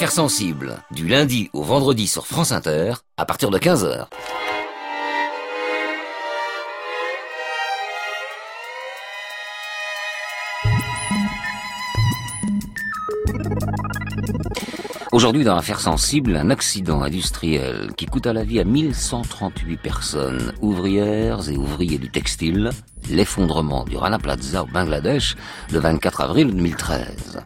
[0.00, 4.06] Affaires sensibles, du lundi au vendredi sur France Inter, à partir de 15h.
[15.12, 21.50] Aujourd'hui, dans l'affaire sensible, un accident industriel qui coûte la vie à 1138 personnes, ouvrières
[21.50, 22.70] et ouvriers du textile,
[23.10, 25.36] l'effondrement du Rana Plaza au Bangladesh
[25.70, 27.44] le 24 avril 2013.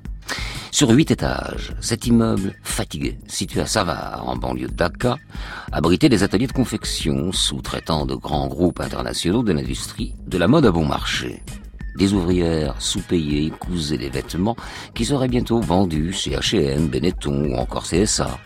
[0.74, 5.18] Sur huit étages, cet immeuble fatigué, situé à Savar, en banlieue de Dhaka,
[5.70, 10.66] abritait des ateliers de confection sous-traitant de grands groupes internationaux de l'industrie de la mode
[10.66, 11.40] à bon marché.
[11.96, 14.56] Des ouvrières sous-payées cousaient des vêtements
[14.96, 18.36] qui seraient bientôt vendus chez H&M, Benetton ou encore CSA.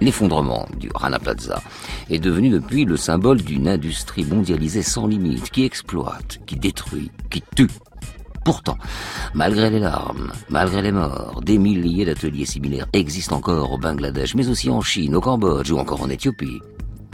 [0.00, 1.62] L'effondrement du Rana Plaza
[2.10, 7.44] est devenu depuis le symbole d'une industrie mondialisée sans limite qui exploite, qui détruit, qui
[7.54, 7.68] tue.
[8.48, 8.78] Pourtant,
[9.34, 14.48] malgré les larmes, malgré les morts, des milliers d'ateliers similaires existent encore au Bangladesh, mais
[14.48, 16.58] aussi en Chine, au Cambodge ou encore en Éthiopie.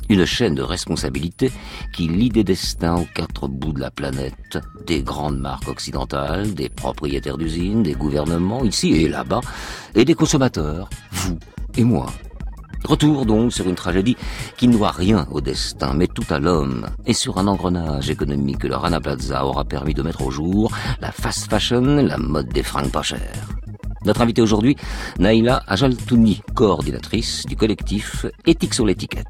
[0.08, 1.50] Une chaîne de responsabilité
[1.92, 6.68] qui lie des destins aux quatre bouts de la planète, des grandes marques occidentales, des
[6.68, 9.40] propriétaires d'usines, des gouvernements, ici et là-bas,
[9.96, 11.40] et des consommateurs, vous
[11.76, 12.12] et moi.
[12.84, 14.16] Retour donc sur une tragédie
[14.56, 18.58] qui ne doit rien au destin, mais tout à l'homme, et sur un engrenage économique
[18.58, 22.48] que le Rana Plaza aura permis de mettre au jour, la fast fashion, la mode
[22.48, 23.48] des fringues pas chères.
[24.04, 24.76] Notre invité aujourd'hui,
[25.18, 29.24] Naïla Ajaltouni, coordinatrice du collectif Éthique sur l'étiquette.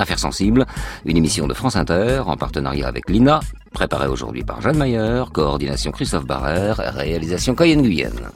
[0.00, 0.66] Affaires sensibles,
[1.04, 3.40] une émission de France Inter en partenariat avec l'INA,
[3.72, 8.30] préparée aujourd'hui par Jeanne Mayer, coordination Christophe Barrère, réalisation Cayenne Guyenne.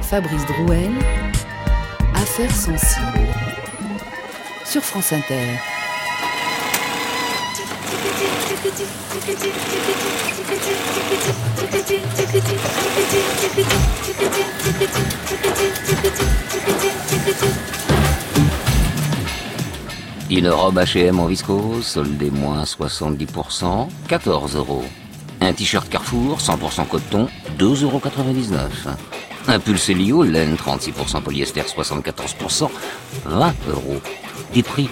[0.00, 0.90] Fabrice Drouel,
[2.30, 3.34] Affaires sensibles
[4.66, 5.56] sur France Inter.
[20.30, 24.84] Une robe H&M en viscose, soldée moins 70%, 14 euros.
[25.40, 27.28] Un t-shirt Carrefour, 100% coton,
[27.58, 28.00] 2,99 euros.
[29.50, 32.68] Un pull Célio, laine 36% polyester, 74%,
[33.24, 33.96] 20 euros.
[34.52, 34.90] Des prix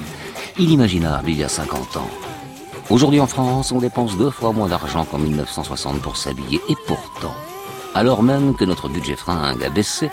[0.58, 2.08] inimaginables il y a 50 ans.
[2.88, 6.58] Aujourd'hui en France, on dépense deux fois moins d'argent qu'en 1960 pour s'habiller.
[6.70, 7.34] Et pourtant,
[7.94, 10.08] alors même que notre budget fringue a baissé,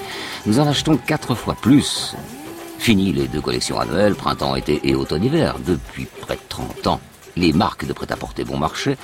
[0.46, 2.14] nous en achetons quatre fois plus.
[2.80, 5.56] Fini les deux collections annuelles, printemps, été et automne-hiver.
[5.66, 7.00] Depuis près de 30 ans,
[7.38, 8.98] les marques de prêt-à-porter bon marché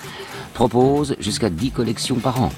[0.53, 2.51] proposent jusqu'à 10 collections par an.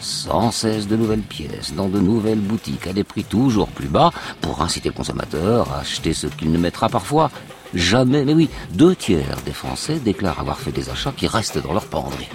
[0.00, 4.12] Sans cesse de nouvelles pièces, dans de nouvelles boutiques, à des prix toujours plus bas,
[4.40, 7.30] pour inciter le consommateur à acheter ce qu'il ne mettra parfois
[7.74, 8.24] jamais.
[8.24, 11.86] Mais oui, deux tiers des Français déclarent avoir fait des achats qui restent dans leur
[11.86, 12.28] penderie.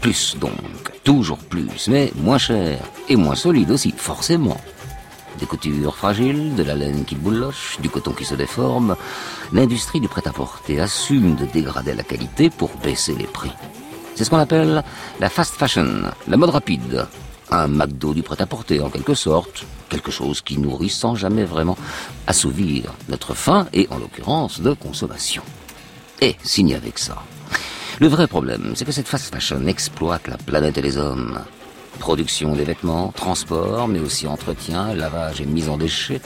[0.00, 0.52] Plus donc,
[1.04, 4.60] toujours plus, mais moins cher et moins solide aussi, forcément.
[5.38, 8.96] Des coutures fragiles, de la laine qui bouloche, du coton qui se déforme,
[9.52, 13.52] l'industrie du prêt-à-porter assume de dégrader la qualité pour baisser les prix.
[14.18, 14.82] C'est ce qu'on appelle
[15.20, 15.86] la fast fashion,
[16.26, 17.06] la mode rapide.
[17.52, 21.78] Un McDo du prêt-à-porter en quelque sorte, quelque chose qui nourrit sans jamais vraiment
[22.26, 25.44] assouvir notre faim et en l'occurrence de consommation.
[26.20, 27.22] Et signe avec ça.
[28.00, 31.38] Le vrai problème, c'est que cette fast fashion exploite la planète et les hommes.
[32.00, 36.20] Production des vêtements, transport, mais aussi entretien, lavage et mise en déchets.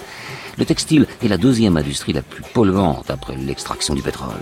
[0.56, 4.32] Le textile est la deuxième industrie la plus polluante après l'extraction du pétrole.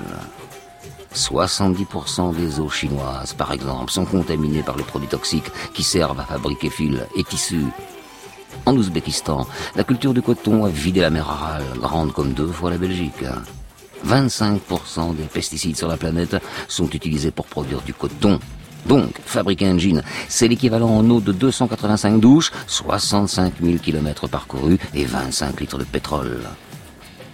[1.15, 6.25] 70% des eaux chinoises, par exemple, sont contaminées par les produits toxiques qui servent à
[6.25, 7.66] fabriquer fils et tissus.
[8.66, 12.71] En Ouzbékistan, la culture du coton a vidé la mer Aral, grande comme deux fois
[12.71, 13.25] la Belgique.
[14.06, 16.37] 25% des pesticides sur la planète
[16.69, 18.38] sont utilisés pour produire du coton.
[18.87, 24.78] Donc, fabriquer un jean, c'est l'équivalent en eau de 285 douches, 65 000 km parcourus
[24.94, 26.41] et 25 litres de pétrole.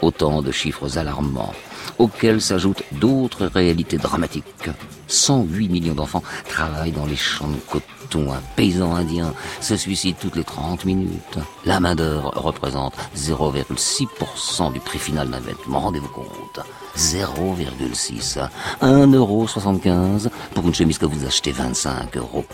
[0.03, 1.55] Autant de chiffres alarmants
[1.99, 4.71] auxquels s'ajoutent d'autres réalités dramatiques.
[5.09, 8.33] 108 millions d'enfants travaillent dans les champs de coton.
[8.33, 11.39] Un paysan indien se suicide toutes les 30 minutes.
[11.65, 15.81] La main-d'œuvre représente 0,6% du prix final d'un vêtement.
[15.81, 16.61] Rendez-vous compte.
[16.97, 18.39] 0,6.
[18.83, 22.45] 1,75€ pour une chemise que vous achetez 25 euros.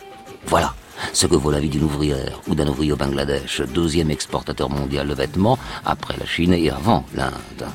[0.47, 0.75] Voilà
[1.13, 5.09] ce que vaut la vie d'une ouvrière ou d'un ouvrier au Bangladesh, deuxième exportateur mondial
[5.09, 7.69] de vêtements après la Chine et avant l'Inde.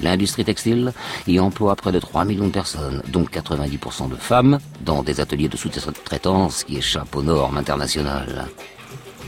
[0.00, 0.92] L'industrie textile
[1.26, 5.48] y emploie près de 3 millions de personnes, dont 90% de femmes, dans des ateliers
[5.48, 8.46] de sous-traitance qui échappent aux normes internationales.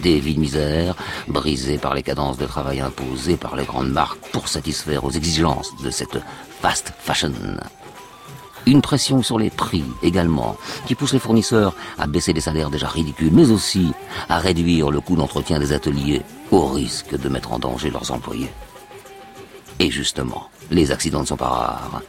[0.03, 0.95] Des vies de misère,
[1.29, 5.71] brisées par les cadences de travail imposées par les grandes marques pour satisfaire aux exigences
[5.83, 6.19] de cette
[6.63, 7.33] fast fashion.
[8.67, 12.89] Une pression sur les prix également, qui pousse les fournisseurs à baisser des salaires déjà
[12.89, 13.93] ridicules, mais aussi
[14.29, 18.51] à réduire le coût d'entretien des ateliers au risque de mettre en danger leurs employés.
[19.79, 22.03] Et justement, les accidents ne sont pas rares.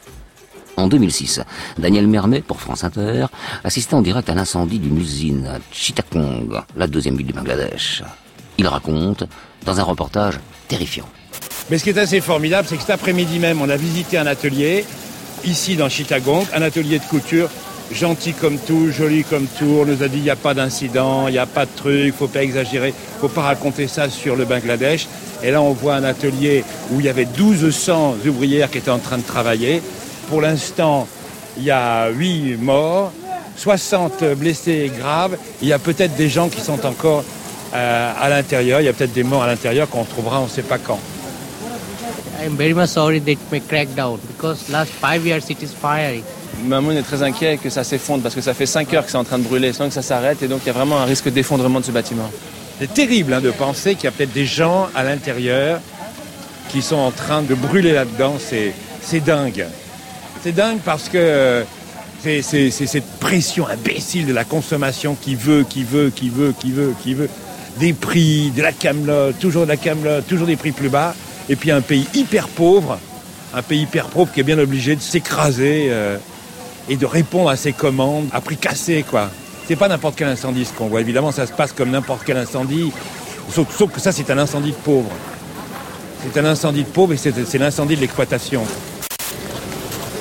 [0.77, 1.41] En 2006,
[1.77, 3.27] Daniel Mermet, pour France Inter,
[3.63, 8.03] assistait en direct à l'incendie d'une usine à Chittagong, la deuxième ville du Bangladesh.
[8.57, 9.23] Il raconte
[9.65, 11.07] dans un reportage terrifiant.
[11.69, 14.27] Mais ce qui est assez formidable, c'est que cet après-midi même, on a visité un
[14.27, 14.85] atelier,
[15.45, 17.49] ici dans Chittagong, un atelier de couture,
[17.93, 19.79] gentil comme tout, joli comme tout.
[19.81, 22.01] On nous a dit il n'y a pas d'incident, il n'y a pas de truc,
[22.05, 25.07] il faut pas exagérer, il faut pas raconter ça sur le Bangladesh.
[25.43, 28.99] Et là, on voit un atelier où il y avait 1200 ouvrières qui étaient en
[28.99, 29.81] train de travailler.
[30.29, 31.07] Pour l'instant,
[31.57, 33.11] il y a 8 morts,
[33.57, 35.37] 60 blessés graves.
[35.61, 37.23] Il y a peut-être des gens qui sont encore
[37.73, 38.81] euh, à l'intérieur.
[38.81, 40.99] Il y a peut-être des morts à l'intérieur qu'on trouvera on ne sait pas quand.
[42.41, 45.73] I'm very much sorry that it may crack down because last five years it is
[45.73, 46.23] firing.
[46.65, 49.17] Mamoun est très inquiet que ça s'effondre parce que ça fait 5 heures que c'est
[49.17, 51.05] en train de brûler, sans que ça s'arrête et donc il y a vraiment un
[51.05, 52.29] risque d'effondrement de ce bâtiment.
[52.79, 55.79] C'est terrible hein, de penser qu'il y a peut-être des gens à l'intérieur
[56.69, 58.35] qui sont en train de brûler là-dedans.
[58.39, 59.67] C'est dingue.
[60.43, 61.63] C'est dingue parce que
[62.23, 66.95] c'est cette pression imbécile de la consommation qui veut, qui veut, qui veut, qui veut,
[67.03, 67.29] qui veut.
[67.77, 71.13] Des prix, de la camelote, toujours de la camelote, toujours des prix plus bas.
[71.51, 72.97] Et puis un pays hyper pauvre,
[73.53, 76.17] un pays hyper pauvre qui est bien obligé de s'écraser euh,
[76.87, 79.29] et de répondre à ses commandes à prix cassé, quoi.
[79.67, 81.01] C'est pas n'importe quel incendie ce qu'on voit.
[81.01, 82.93] Évidemment, ça se passe comme n'importe quel incendie,
[83.53, 85.11] sauf, que ça, c'est un incendie de pauvre.
[86.23, 88.63] C'est un incendie de pauvre et c'est l'incendie de l'exploitation.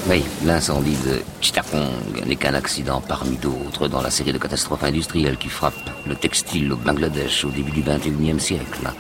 [0.09, 5.37] Oui, l'incendie de Chittagong n'est qu'un accident parmi d'autres dans la série de catastrophes industrielles
[5.37, 8.91] qui frappent le textile au Bangladesh au début du XXIe siècle.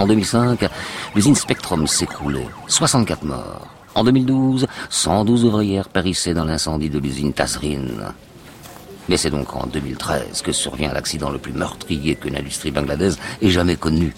[0.00, 0.66] En 2005,
[1.14, 3.66] l'usine Spectrum s'écroulait, 64 morts.
[3.94, 8.14] En 2012, 112 ouvrières périssaient dans l'incendie de l'usine Tazrin.
[9.10, 13.50] Mais c'est donc en 2013 que survient l'accident le plus meurtrier que l'industrie bangladaise ait
[13.50, 14.14] jamais connu.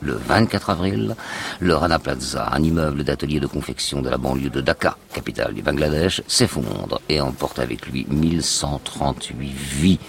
[0.00, 1.14] Le 24 avril,
[1.60, 5.62] le Rana Plaza, un immeuble d'atelier de confection de la banlieue de Dhaka, capitale du
[5.62, 10.00] Bangladesh, s'effondre et emporte avec lui 1138 vies.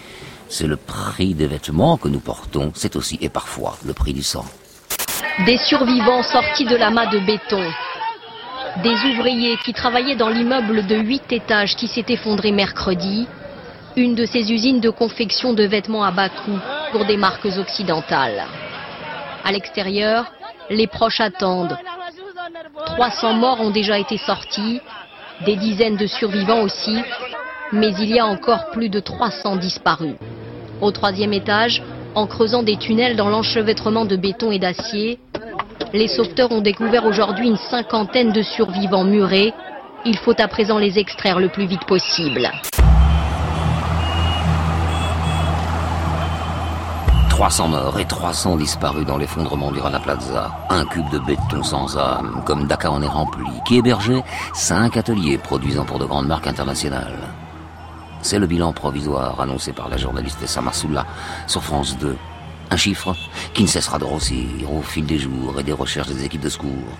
[0.49, 4.23] C'est le prix des vêtements que nous portons, c'est aussi et parfois le prix du
[4.23, 4.45] sang.
[5.45, 7.63] Des survivants sortis de l'amas de béton.
[8.81, 13.27] Des ouvriers qui travaillaient dans l'immeuble de 8 étages qui s'est effondré mercredi.
[13.95, 16.59] Une de ces usines de confection de vêtements à bas coût
[16.91, 18.45] pour des marques occidentales.
[19.45, 20.33] À l'extérieur,
[20.71, 21.77] les proches attendent.
[22.85, 24.81] 300 morts ont déjà été sortis,
[25.45, 26.97] des dizaines de survivants aussi,
[27.71, 30.15] mais il y a encore plus de 300 disparus.
[30.81, 31.83] Au troisième étage,
[32.17, 35.19] en creusant des tunnels dans l'enchevêtrement de béton et d'acier,
[35.93, 39.53] les sauveteurs ont découvert aujourd'hui une cinquantaine de survivants murés.
[40.03, 42.49] Il faut à présent les extraire le plus vite possible.
[47.29, 50.49] 300 morts et 300 disparus dans l'effondrement du Rana Plaza.
[50.71, 54.23] Un cube de béton sans âme, comme Dakar en est rempli, qui hébergeait
[54.55, 57.13] cinq ateliers produisant pour de grandes marques internationales.
[58.21, 61.05] C'est le bilan provisoire annoncé par la journaliste Samarsoula
[61.47, 62.15] sur France 2.
[62.69, 63.15] Un chiffre
[63.53, 66.49] qui ne cessera de grossir au fil des jours et des recherches des équipes de
[66.49, 66.97] secours.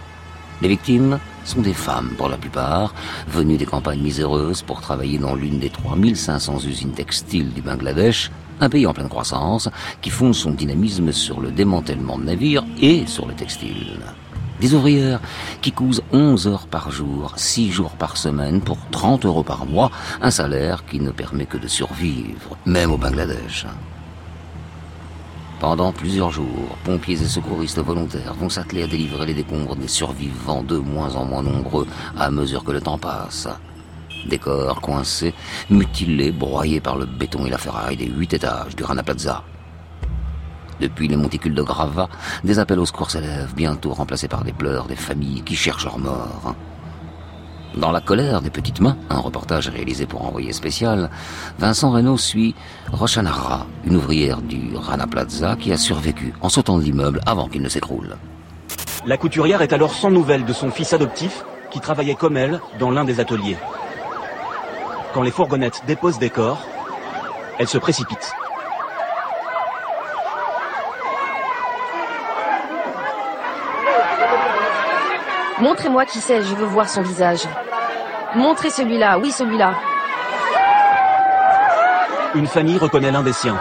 [0.62, 2.94] Les victimes sont des femmes pour la plupart,
[3.28, 8.70] venues des campagnes miséreuses pour travailler dans l'une des 3500 usines textiles du Bangladesh, un
[8.70, 9.70] pays en pleine croissance
[10.02, 14.00] qui fonde son dynamisme sur le démantèlement de navires et sur le textile.
[14.60, 15.20] Des ouvrières
[15.62, 19.92] qui cousent 11 heures par jour, 6 jours par semaine pour 30 euros par mois,
[20.22, 23.68] un salaire qui ne permet que de survivre, même au Bangladesh.
[25.60, 30.64] Pendant plusieurs jours, pompiers et secouristes volontaires vont s'atteler à délivrer les décombres des survivants
[30.64, 31.88] de moins en moins nombreux
[32.18, 33.48] à mesure que le temps passe.
[34.28, 35.34] Des corps coincés,
[35.70, 39.44] mutilés, broyés par le béton et la ferraille des huit étages du Rana Plaza.
[40.80, 42.10] Depuis les monticules de gravats,
[42.44, 46.00] des appels au secours s'élèvent, bientôt remplacés par des pleurs des familles qui cherchent leurs
[46.00, 46.56] morts.
[47.76, 51.10] Dans la colère des petites mains, un reportage réalisé pour Envoyé spécial,
[51.60, 52.56] Vincent Reynaud suit
[52.92, 57.62] Roshanara, une ouvrière du Rana Plaza qui a survécu en sautant de l'immeuble avant qu'il
[57.62, 58.18] ne s'écroule.
[59.06, 62.90] La couturière est alors sans nouvelles de son fils adoptif qui travaillait comme elle dans
[62.90, 63.58] l'un des ateliers.
[65.14, 66.66] Quand les fourgonnettes déposent des corps,
[67.60, 68.34] elle se précipite.
[75.60, 77.42] Montrez-moi qui c'est, je veux voir son visage.
[78.36, 79.74] Montrez celui-là, oui celui-là.
[82.36, 83.60] Une famille reconnaît l'un des siens.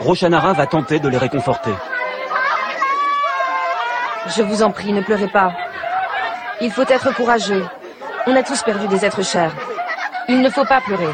[0.00, 1.72] Rochanara va tenter de les réconforter.
[4.36, 5.52] Je vous en prie, ne pleurez pas.
[6.60, 7.64] Il faut être courageux.
[8.26, 9.52] On a tous perdu des êtres chers.
[10.28, 11.12] Il ne faut pas pleurer.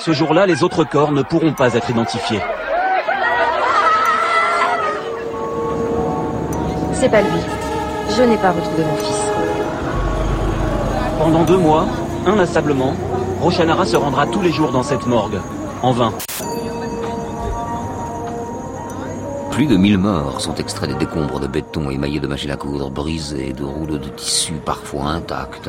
[0.00, 2.40] Ce jour-là, les autres corps ne pourront pas être identifiés.
[6.94, 7.40] C'est pas lui.
[8.16, 9.20] Je n'ai pas retrouvé mon fils.
[11.18, 11.86] Pendant deux mois,
[12.26, 12.94] inlassablement,
[13.42, 15.38] Rochanara se rendra tous les jours dans cette morgue.
[15.82, 16.14] En vain.
[19.50, 22.90] Plus de 1000 morts sont extraits des décombres de béton émaillés de machines à coudre,
[22.90, 25.68] brisés, de rouleaux de tissu parfois intacts.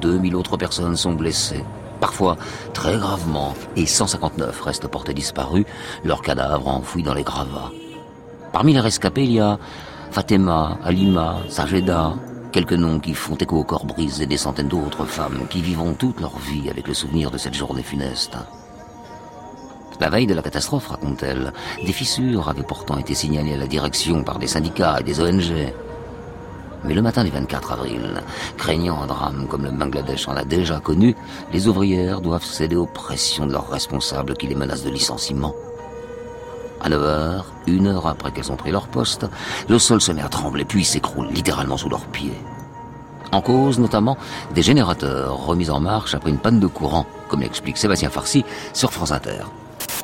[0.00, 1.64] 2000 autres personnes sont blessées,
[2.00, 2.36] parfois
[2.72, 5.64] très gravement, et 159 restent portés disparus,
[6.04, 7.72] leurs cadavres enfouis dans les gravats.
[8.52, 9.58] Parmi les rescapés, il y a
[10.10, 12.14] Fatima, Alima, Sajeda,
[12.52, 16.20] quelques noms qui font écho au corps brisé des centaines d'autres femmes qui vivront toute
[16.20, 18.36] leur vie avec le souvenir de cette journée funeste.
[20.00, 21.52] La veille de la catastrophe, raconte-t-elle,
[21.84, 25.72] des fissures avaient pourtant été signalées à la direction par des syndicats et des ONG.
[26.88, 28.22] Mais le matin du 24 avril,
[28.56, 31.14] craignant un drame comme le Bangladesh en a déjà connu,
[31.52, 35.54] les ouvrières doivent céder aux pressions de leurs responsables qui les menacent de licenciement.
[36.80, 39.26] À 9 heures, une heure après qu'elles ont pris leur poste,
[39.68, 42.40] le sol se met à trembler puis s'écroule littéralement sous leurs pieds.
[43.32, 44.16] En cause notamment
[44.54, 48.94] des générateurs remis en marche après une panne de courant, comme l'explique Sébastien Farcy sur
[48.94, 49.42] France Inter.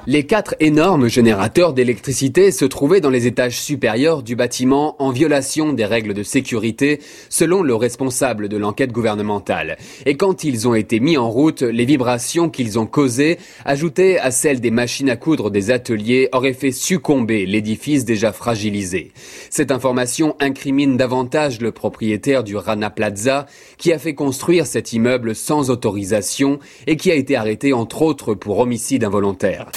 [0.06, 5.72] Les quatre énormes générateurs d'électricité se trouvaient dans les étages supérieurs du bâtiment en violation
[5.72, 9.78] des règles de sécurité selon le responsable de l'enquête gouvernementale.
[10.04, 14.30] Et quand ils ont été mis en route, les vibrations qu'ils ont causées, ajoutées à
[14.30, 19.12] celles des machines à coudre des ateliers, auraient fait succomber l'édifice déjà fragilisé.
[19.48, 23.46] Cette information incrimine davantage le propriétaire du Rana Plaza
[23.78, 28.34] qui a fait construire cet immeuble sans autorisation et qui a été arrêté entre autres
[28.34, 29.70] pour homicide involontaire.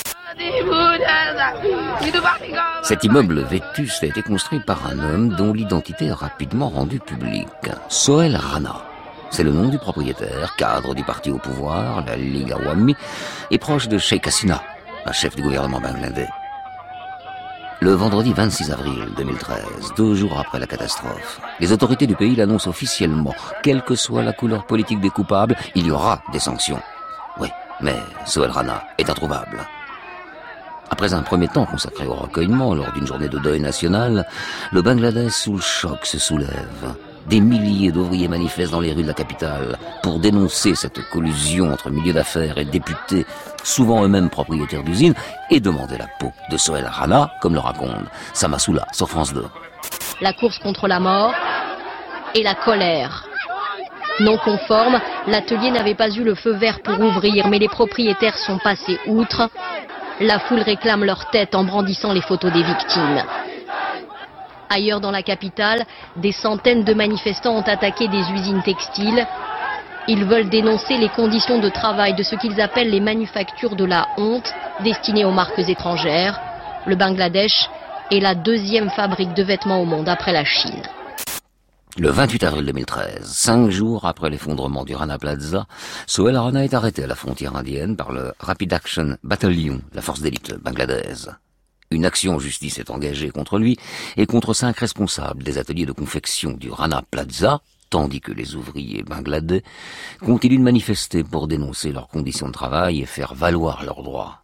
[2.83, 7.47] Cet immeuble vétuste a été construit par un homme dont l'identité est rapidement rendue publique.
[7.89, 8.75] Sohel Rana.
[9.29, 12.95] C'est le nom du propriétaire, cadre du parti au pouvoir, la Ligue Awami,
[13.51, 14.63] et proche de Sheikh Hasina,
[15.05, 16.29] un chef du gouvernement bangladais.
[17.79, 22.69] Le vendredi 26 avril 2013, deux jours après la catastrophe, les autorités du pays l'annoncent
[22.69, 23.35] officiellement.
[23.63, 26.81] Quelle que soit la couleur politique des coupables, il y aura des sanctions.
[27.39, 27.49] Oui,
[27.81, 29.67] mais Sohel Rana est introuvable.
[30.89, 34.25] Après un premier temps consacré au recueillement lors d'une journée de deuil national,
[34.71, 36.95] le Bangladesh sous le choc se soulève.
[37.27, 41.89] Des milliers d'ouvriers manifestent dans les rues de la capitale pour dénoncer cette collusion entre
[41.89, 43.25] milieux d'affaires et députés,
[43.63, 45.13] souvent eux-mêmes propriétaires d'usines,
[45.49, 49.43] et demander la peau de Sohel Rana, comme le raconte Samasoula sur France 2.
[50.21, 51.33] La course contre la mort
[52.33, 53.27] et la colère.
[54.21, 58.57] Non conforme, l'atelier n'avait pas eu le feu vert pour ouvrir, mais les propriétaires sont
[58.57, 59.49] passés outre.
[60.19, 63.23] La foule réclame leur tête en brandissant les photos des victimes.
[64.67, 69.27] Ailleurs dans la capitale, des centaines de manifestants ont attaqué des usines textiles.
[70.07, 74.07] Ils veulent dénoncer les conditions de travail de ce qu'ils appellent les manufactures de la
[74.17, 76.41] honte destinées aux marques étrangères.
[76.85, 77.69] Le Bangladesh
[78.09, 80.81] est la deuxième fabrique de vêtements au monde après la Chine.
[81.99, 85.65] Le 28 avril 2013, cinq jours après l'effondrement du Rana Plaza,
[86.05, 90.21] Sohel Rana est arrêté à la frontière indienne par le Rapid Action Battalion, la force
[90.21, 91.33] d'élite bangladaise.
[91.89, 93.79] Une action en justice est engagée contre lui
[94.15, 99.01] et contre cinq responsables des ateliers de confection du Rana Plaza, tandis que les ouvriers
[99.01, 99.63] bangladais
[100.23, 104.43] continuent de manifester pour dénoncer leurs conditions de travail et faire valoir leurs droits.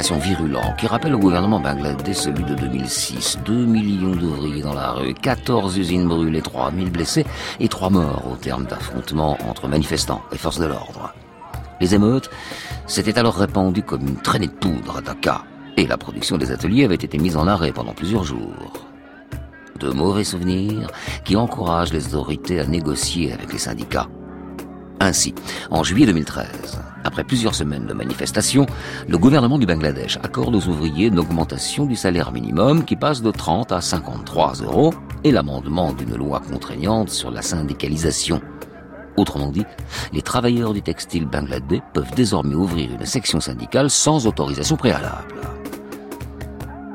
[0.00, 3.38] Mouvement de protestation virulent qui rappelle au gouvernement bangladais celui de 2006.
[3.44, 7.26] 2 millions d'ouvriers dans la rue, 14 usines brûlées, 3000 blessés
[7.58, 11.12] et 3 morts au terme d'affrontements entre manifestants et forces de l'ordre.
[11.80, 12.30] Les émeutes
[12.86, 15.44] s'étaient alors répandues comme une traînée de poudre à Dhaka
[15.76, 18.86] et la production des ateliers avait été mise en arrêt pendant plusieurs jours.
[19.78, 20.90] De mauvais souvenirs
[21.24, 24.08] qui encouragent les autorités à négocier avec les syndicats.
[25.00, 25.34] Ainsi,
[25.70, 28.66] en juillet 2013, après plusieurs semaines de manifestations,
[29.08, 33.30] le gouvernement du Bangladesh accorde aux ouvriers une augmentation du salaire minimum qui passe de
[33.30, 34.92] 30 à 53 euros
[35.24, 38.40] et l'amendement d'une loi contraignante sur la syndicalisation.
[39.16, 39.64] Autrement dit,
[40.12, 45.34] les travailleurs du textile bangladais peuvent désormais ouvrir une section syndicale sans autorisation préalable.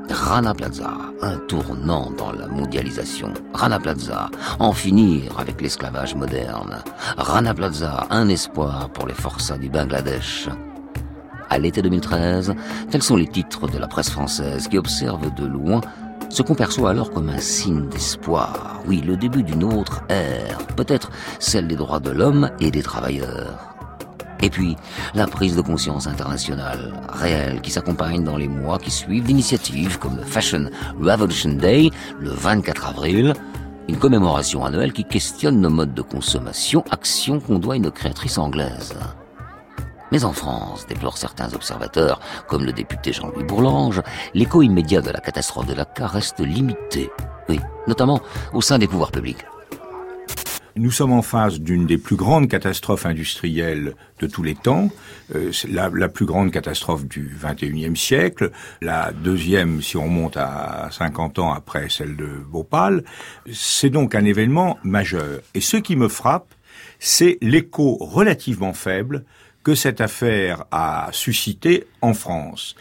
[0.09, 3.33] Rana Plaza, un tournant dans la mondialisation.
[3.53, 6.83] Rana Plaza, en finir avec l'esclavage moderne.
[7.17, 10.49] Rana Plaza, un espoir pour les forçats du Bangladesh.
[11.49, 12.55] À l'été 2013,
[12.89, 15.81] tels sont les titres de la presse française qui observe de loin
[16.29, 21.11] Ce qu'on perçoit alors comme un signe d'espoir, oui, le début d'une autre ère, peut-être
[21.39, 23.74] celle des droits de l'homme et des travailleurs.
[24.45, 24.77] Et puis,
[25.15, 30.17] la prise de conscience internationale, réelle, qui s'accompagne dans les mois qui suivent d'initiatives comme
[30.17, 30.69] le Fashion
[31.01, 33.33] Revolution Day, le 24 avril,
[33.89, 38.37] une commémoration annuelle qui questionne nos modes de consommation, action qu'on doit à une créatrice
[38.37, 38.93] anglaise.
[40.11, 44.03] Mais en France, déplorent certains observateurs, comme le député Jean-Louis Bourlange,
[44.35, 47.09] l'écho immédiat de la catastrophe de la l'ACA reste limité.
[47.49, 48.21] Oui, notamment
[48.53, 49.43] au sein des pouvoirs publics.
[50.77, 54.89] Nous sommes en face d'une des plus grandes catastrophes industrielles de tous les temps,
[55.33, 58.51] euh, la, la, plus grande catastrophe du 21e siècle,
[58.81, 63.05] la deuxième si on monte à 50 ans après celle de Bhopal.
[63.53, 65.39] C'est donc un événement majeur.
[65.53, 66.53] Et ce qui me frappe,
[66.99, 69.23] c'est l'écho relativement faible
[69.63, 72.75] que cette affaire a suscité en France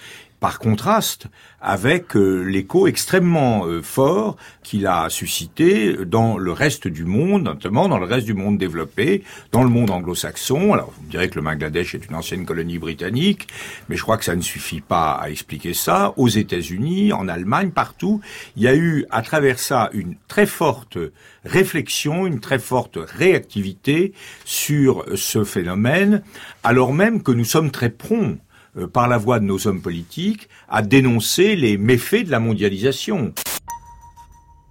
[0.45, 1.29] par contraste
[1.63, 7.89] avec euh, l'écho extrêmement euh, fort qu'il a suscité dans le reste du monde, notamment
[7.89, 10.75] dans le reste du monde développé, dans le monde anglo-saxon.
[10.75, 13.49] Alors, vous me direz que le Bangladesh est une ancienne colonie britannique,
[13.89, 16.13] mais je crois que ça ne suffit pas à expliquer ça.
[16.19, 18.21] Aux États-Unis, en Allemagne, partout,
[18.57, 20.99] il y a eu à travers ça une très forte
[21.47, 24.13] réflexion, une très forte réactivité
[24.45, 26.23] sur ce phénomène,
[26.63, 28.39] alors même que nous sommes très prompts
[28.77, 33.33] euh, par la voix de nos hommes politiques, à dénoncer les méfaits de la mondialisation.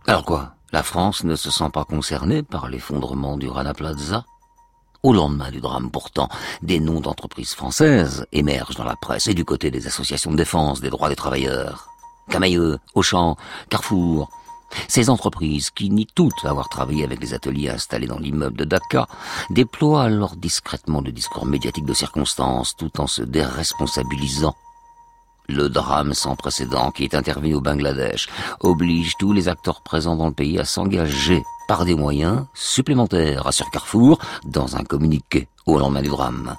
[0.07, 4.25] Alors quoi La France ne se sent pas concernée par l'effondrement du Rana Plaza?
[5.03, 6.29] Au lendemain du drame pourtant,
[6.61, 10.79] des noms d'entreprises françaises émergent dans la presse et du côté des associations de défense
[10.79, 11.89] des droits des travailleurs.
[12.29, 13.35] Camailleux, Auchan,
[13.69, 14.31] Carrefour,
[14.87, 19.07] ces entreprises, qui nient toutes avoir travaillé avec les ateliers installés dans l'immeuble de Dhaka,
[19.49, 24.55] déploient alors discrètement le discours médiatique de circonstance tout en se déresponsabilisant.
[25.49, 28.29] Le drame sans précédent qui est intervenu au Bangladesh
[28.61, 33.69] oblige tous les acteurs présents dans le pays à s'engager par des moyens supplémentaires, assure
[33.71, 36.55] Carrefour, dans un communiqué au lendemain du drame.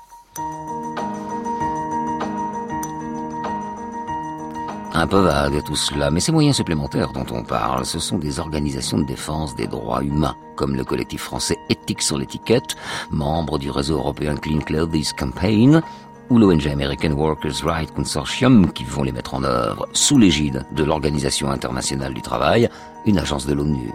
[4.97, 8.39] Un peu vague tout cela, mais ces moyens supplémentaires dont on parle, ce sont des
[8.39, 12.77] organisations de défense des droits humains, comme le collectif français Éthique sur l'étiquette,
[13.11, 15.83] membre du réseau européen Clean Clothes Campaign,
[16.31, 20.85] ou l'ONG American Workers' Rights Consortium qui vont les mettre en œuvre sous l'égide de
[20.85, 22.69] l'Organisation internationale du travail,
[23.05, 23.93] une agence de l'ONU.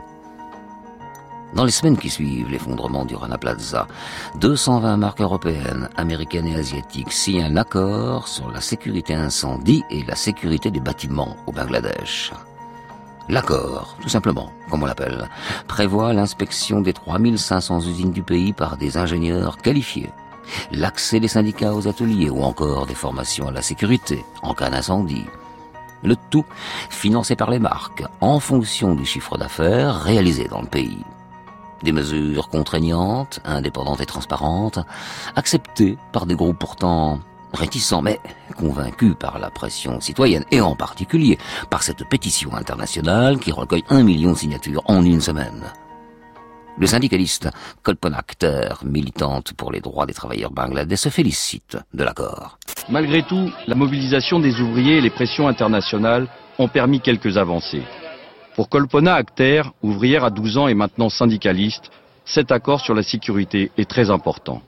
[1.54, 3.88] Dans les semaines qui suivent l'effondrement du Rana Plaza,
[4.36, 10.16] 220 marques européennes, américaines et asiatiques signent un accord sur la sécurité incendie et la
[10.16, 12.32] sécurité des bâtiments au Bangladesh.
[13.30, 15.28] L'accord, tout simplement, comme on l'appelle,
[15.68, 20.12] prévoit l'inspection des 3500 usines du pays par des ingénieurs qualifiés,
[20.72, 25.26] l'accès des syndicats aux ateliers ou encore des formations à la sécurité en cas d'incendie.
[26.04, 26.46] Le tout
[26.90, 31.04] financé par les marques en fonction du chiffre d'affaires réalisé dans le pays.
[31.84, 34.80] Des mesures contraignantes, indépendantes et transparentes,
[35.36, 37.20] acceptées par des groupes pourtant
[37.54, 38.20] réticents mais
[38.58, 41.38] convaincus par la pression citoyenne et en particulier
[41.70, 45.64] par cette pétition internationale qui recueille un million de signatures en une semaine.
[46.78, 47.50] Le syndicaliste
[47.84, 52.58] Kolpana Akhter, militante pour les droits des travailleurs bangladais, se félicite de l'accord.
[52.90, 57.84] Malgré tout, la mobilisation des ouvriers et les pressions internationales ont permis quelques avancées.
[58.60, 61.90] Pour Kolpona Akhter, ouvrière à 12 ans et maintenant syndicaliste,
[62.26, 64.62] cet accord sur la sécurité est très important.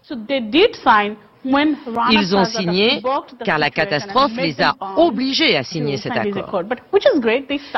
[1.44, 3.02] Ils ont signé
[3.44, 6.64] car la catastrophe les a obligés à signer cet accord.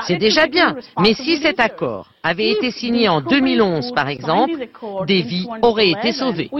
[0.05, 4.67] C'est déjà bien, mais si cet accord avait été signé en 2011 par exemple,
[5.07, 6.51] des vies auraient été sauvées.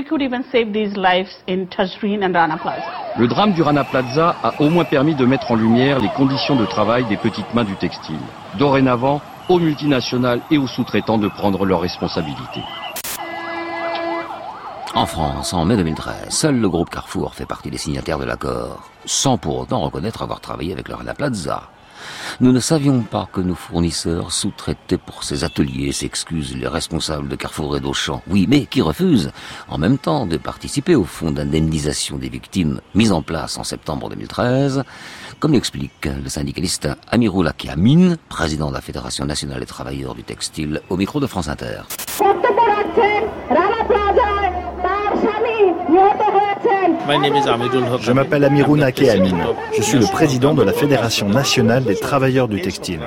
[3.15, 6.55] Le drame du Rana Plaza a au moins permis de mettre en lumière les conditions
[6.55, 8.17] de travail des petites mains du textile.
[8.57, 12.63] Dorénavant, aux multinationales et aux sous-traitants de prendre leurs responsabilités.
[14.95, 18.91] En France, en mai 2013, seul le groupe Carrefour fait partie des signataires de l'accord,
[19.05, 21.63] sans pour autant reconnaître avoir travaillé avec le Rana Plaza.
[22.39, 27.35] Nous ne savions pas que nos fournisseurs sous-traitaient pour ces ateliers, s'excusent les responsables de
[27.35, 28.21] Carrefour et d'Auchan.
[28.27, 29.31] Oui, mais qui refusent,
[29.67, 34.09] en même temps, de participer au fonds d'indemnisation des victimes mis en place en septembre
[34.09, 34.83] 2013,
[35.39, 40.81] comme l'explique le syndicaliste Amirul Amin, président de la Fédération nationale des travailleurs du textile,
[40.89, 41.81] au micro de France Inter.
[47.05, 49.53] Je m'appelle Amirou Nake Amin.
[49.75, 53.01] Je suis le président de la Fédération nationale des travailleurs du textile.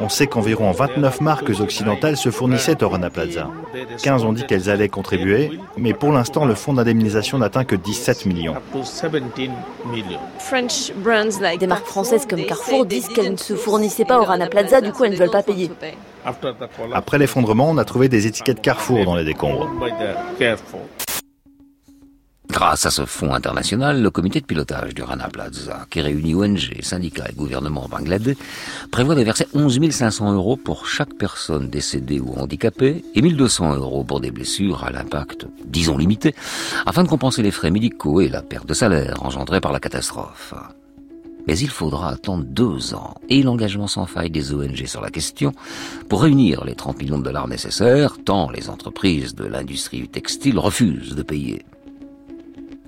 [0.00, 3.48] On sait qu'environ 29 marques occidentales se fournissaient au Rana Plaza.
[4.02, 8.26] 15 ont dit qu'elles allaient contribuer, mais pour l'instant, le fonds d'indemnisation n'atteint que 17
[8.26, 8.54] millions.
[11.58, 14.92] Des marques françaises comme Carrefour disent qu'elles ne se fournissaient pas au Rana Plaza, du
[14.92, 15.70] coup elles ne veulent pas payer.
[16.92, 19.68] Après l'effondrement, on a trouvé des étiquettes Carrefour dans les décombres.
[22.50, 26.80] Grâce à ce fonds international, le comité de pilotage du Rana Plaza, qui réunit ONG,
[26.80, 28.36] syndicats et gouvernements bangladais,
[28.90, 34.04] prévoit de verser 11 500 euros pour chaque personne décédée ou handicapée et 1200 euros
[34.04, 36.34] pour des blessures à l'impact, disons limité,
[36.86, 40.54] afin de compenser les frais médicaux et la perte de salaire engendrée par la catastrophe.
[41.46, 45.52] Mais il faudra attendre deux ans et l'engagement sans faille des ONG sur la question
[46.08, 51.14] pour réunir les 30 millions de dollars nécessaires, tant les entreprises de l'industrie textile refusent
[51.14, 51.64] de payer.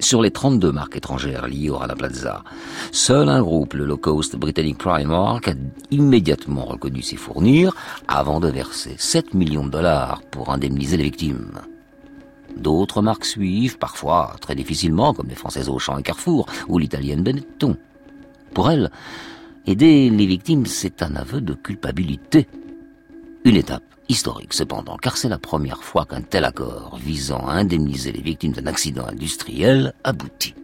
[0.00, 2.44] Sur les 32 marques étrangères liées au Rana Plaza,
[2.92, 5.54] seul un groupe, le low-cost britannique Primark, a
[5.90, 7.74] immédiatement reconnu s'y fournir
[8.06, 11.50] avant de verser 7 millions de dollars pour indemniser les victimes.
[12.56, 17.76] D'autres marques suivent, parfois très difficilement, comme les françaises Auchan et Carrefour, ou l'italienne Benetton.
[18.54, 18.90] Pour elles,
[19.66, 22.46] aider les victimes, c'est un aveu de culpabilité.
[23.44, 28.12] Une étape historique cependant, car c'est la première fois qu'un tel accord visant à indemniser
[28.12, 30.54] les victimes d'un accident industriel aboutit.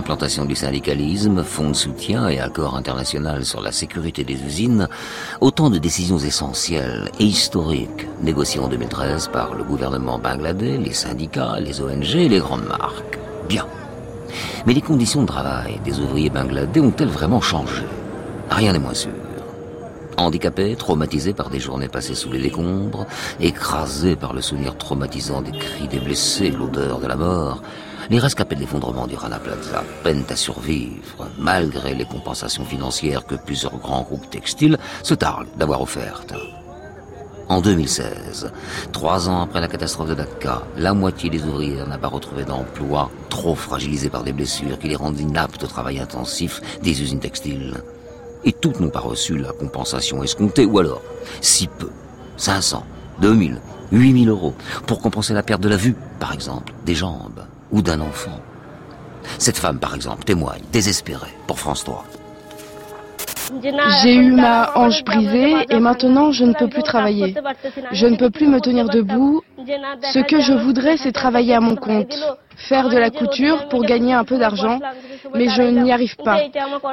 [0.00, 4.88] Implantation du syndicalisme, fonds de soutien et accord international sur la sécurité des usines,
[5.42, 11.60] autant de décisions essentielles et historiques négociées en 2013 par le gouvernement bangladais, les syndicats,
[11.60, 13.18] les ONG et les grandes marques.
[13.46, 13.66] Bien.
[14.64, 17.82] Mais les conditions de travail des ouvriers bangladais ont-elles vraiment changé?
[18.48, 19.12] Rien n'est moins sûr.
[20.16, 23.06] Handicapés, traumatisés par des journées passées sous les décombres,
[23.38, 27.62] écrasés par le souvenir traumatisant des cris des blessés, l'odeur de la mort,
[28.10, 33.36] les rescapés de l'effondrement du Rana Plaza peinent à survivre, malgré les compensations financières que
[33.36, 36.34] plusieurs grands groupes textiles se targuent d'avoir offertes.
[37.48, 38.52] En 2016,
[38.92, 43.10] trois ans après la catastrophe de Dhaka, la moitié des ouvrières n'a pas retrouvé d'emploi,
[43.28, 47.74] trop fragilisés par des blessures qui les rendent inaptes au travail intensif des usines textiles.
[48.44, 51.02] Et toutes n'ont pas reçu la compensation escomptée, ou alors,
[51.40, 51.90] si peu,
[52.36, 52.84] 500,
[53.20, 53.60] 2000,
[53.92, 54.54] 8000 euros,
[54.86, 58.40] pour compenser la perte de la vue, par exemple, des jambes ou d'un enfant.
[59.38, 62.04] Cette femme, par exemple, témoigne, désespérée, pour France 3.
[64.02, 67.34] J'ai eu ma hanche brisée et maintenant je ne peux plus travailler.
[67.90, 69.42] Je ne peux plus me tenir debout.
[70.12, 72.14] Ce que je voudrais, c'est travailler à mon compte,
[72.56, 74.78] faire de la couture pour gagner un peu d'argent,
[75.34, 76.38] mais je n'y arrive pas.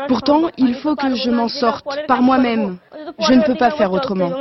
[0.07, 2.77] Pourtant, il faut que je m'en sorte par moi-même.
[3.19, 4.31] Je ne peux pas faire autrement.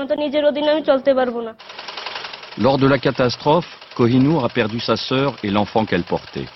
[2.59, 3.67] Lors de la catastrophe,
[3.97, 6.47] Kohinoor a perdu sa sœur et l'enfant qu'elle portait.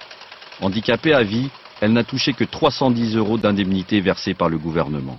[0.63, 1.51] Handicapée à vie,
[1.83, 5.19] elle n'a touché que 310 euros d'indemnité versée par le gouvernement.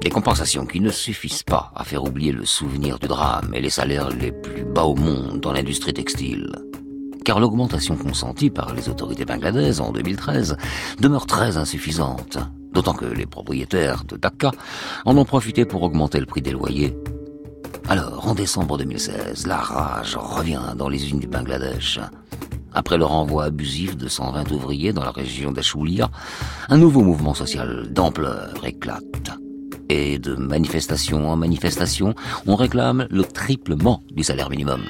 [0.00, 3.70] Des compensations qui ne suffisent pas à faire oublier le souvenir du drame et les
[3.70, 6.52] salaires les plus bas au monde dans l'industrie textile.
[7.24, 10.56] Car l'augmentation consentie par les autorités bangladaises en 2013
[11.00, 12.38] demeure très insuffisante.
[12.76, 14.50] D'autant que les propriétaires de Dhaka
[15.06, 16.94] en ont profité pour augmenter le prix des loyers.
[17.88, 22.00] Alors, en décembre 2016, la rage revient dans les usines du Bangladesh.
[22.74, 26.10] Après le renvoi abusif de 120 ouvriers dans la région d'Achoulia,
[26.68, 29.30] un nouveau mouvement social d'ampleur éclate.
[29.88, 32.14] Et de manifestation en manifestation,
[32.46, 34.82] on réclame le triplement du salaire minimum.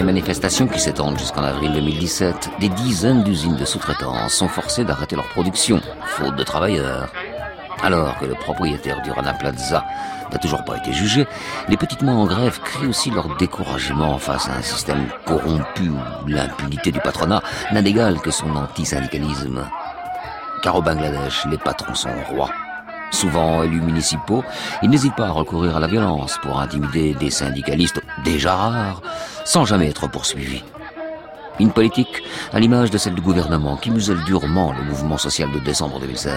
[0.00, 5.14] Les manifestations qui s'étendent jusqu'en avril 2017, des dizaines d'usines de sous-traitance sont forcées d'arrêter
[5.14, 7.12] leur production, faute de travailleurs.
[7.82, 9.84] Alors que le propriétaire du Rana Plaza
[10.32, 11.26] n'a toujours pas été jugé,
[11.68, 16.26] les petites mains en grève crient aussi leur découragement face à un système corrompu où
[16.26, 19.68] l'impunité du patronat n'a d'égal que son antisyndicalisme.
[20.62, 22.50] Car au Bangladesh, les patrons sont rois.
[23.10, 24.44] Souvent élus municipaux,
[24.82, 29.02] ils n'hésitent pas à recourir à la violence pour intimider des syndicalistes déjà rares,
[29.44, 30.62] sans jamais être poursuivis.
[31.58, 35.58] Une politique à l'image de celle du gouvernement qui muselle durement le mouvement social de
[35.58, 36.32] décembre 2016.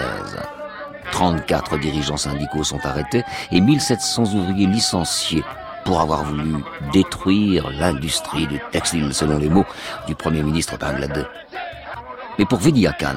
[1.12, 5.44] 34 dirigeants syndicaux sont arrêtés et 1700 ouvriers licenciés
[5.84, 6.56] pour avoir voulu
[6.92, 9.66] détruire l'industrie du textile, selon les mots
[10.06, 11.26] du Premier ministre bangladais.
[12.38, 13.14] Mais pour Vidya Khan,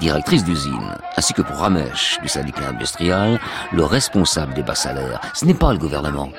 [0.00, 3.38] directrice d'usine, ainsi que pour Ramesh du syndicat industriel,
[3.72, 6.30] le responsable des bas salaires, ce n'est pas le gouvernement.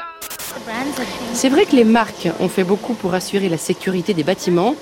[1.34, 4.76] C'est vrai que les marques ont fait beaucoup pour assurer la sécurité des bâtiments,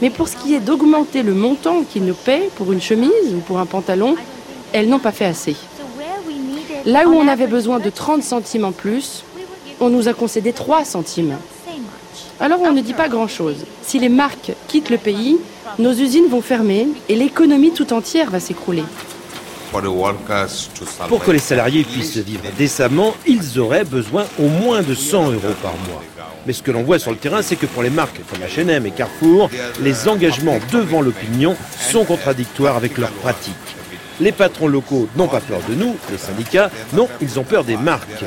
[0.00, 3.40] mais pour ce qui est d'augmenter le montant qu'ils nous paient pour une chemise ou
[3.40, 4.14] pour un pantalon,
[4.72, 5.56] elles n'ont pas fait assez.
[6.86, 9.24] Là où on avait besoin de 30 centimes en plus,
[9.80, 11.36] on nous a concédé 3 centimes.
[12.38, 13.66] Alors on ne dit pas grand-chose.
[13.82, 15.38] Si les marques quittent le pays,
[15.78, 18.84] nos usines vont fermer et l'économie tout entière va s'écrouler.
[21.08, 25.54] Pour que les salariés puissent vivre décemment, ils auraient besoin au moins de 100 euros
[25.62, 26.02] par mois.
[26.46, 28.84] Mais ce que l'on voit sur le terrain, c'est que pour les marques comme H&M
[28.86, 29.48] et Carrefour,
[29.80, 33.54] les engagements devant l'opinion sont contradictoires avec leurs pratiques.
[34.20, 37.76] Les patrons locaux n'ont pas peur de nous, les syndicats, non, ils ont peur des
[37.76, 38.24] marques.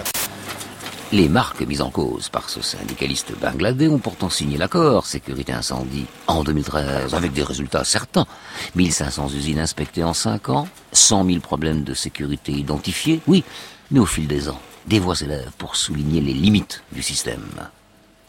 [1.14, 6.08] Les marques mises en cause par ce syndicaliste bangladais ont pourtant signé l'accord sécurité incendie
[6.26, 8.26] en 2013 avec des résultats certains.
[8.74, 13.44] 1500 usines inspectées en 5 ans, 100 000 problèmes de sécurité identifiés, oui,
[13.92, 17.46] mais au fil des ans, des voix s'élèvent pour souligner les limites du système.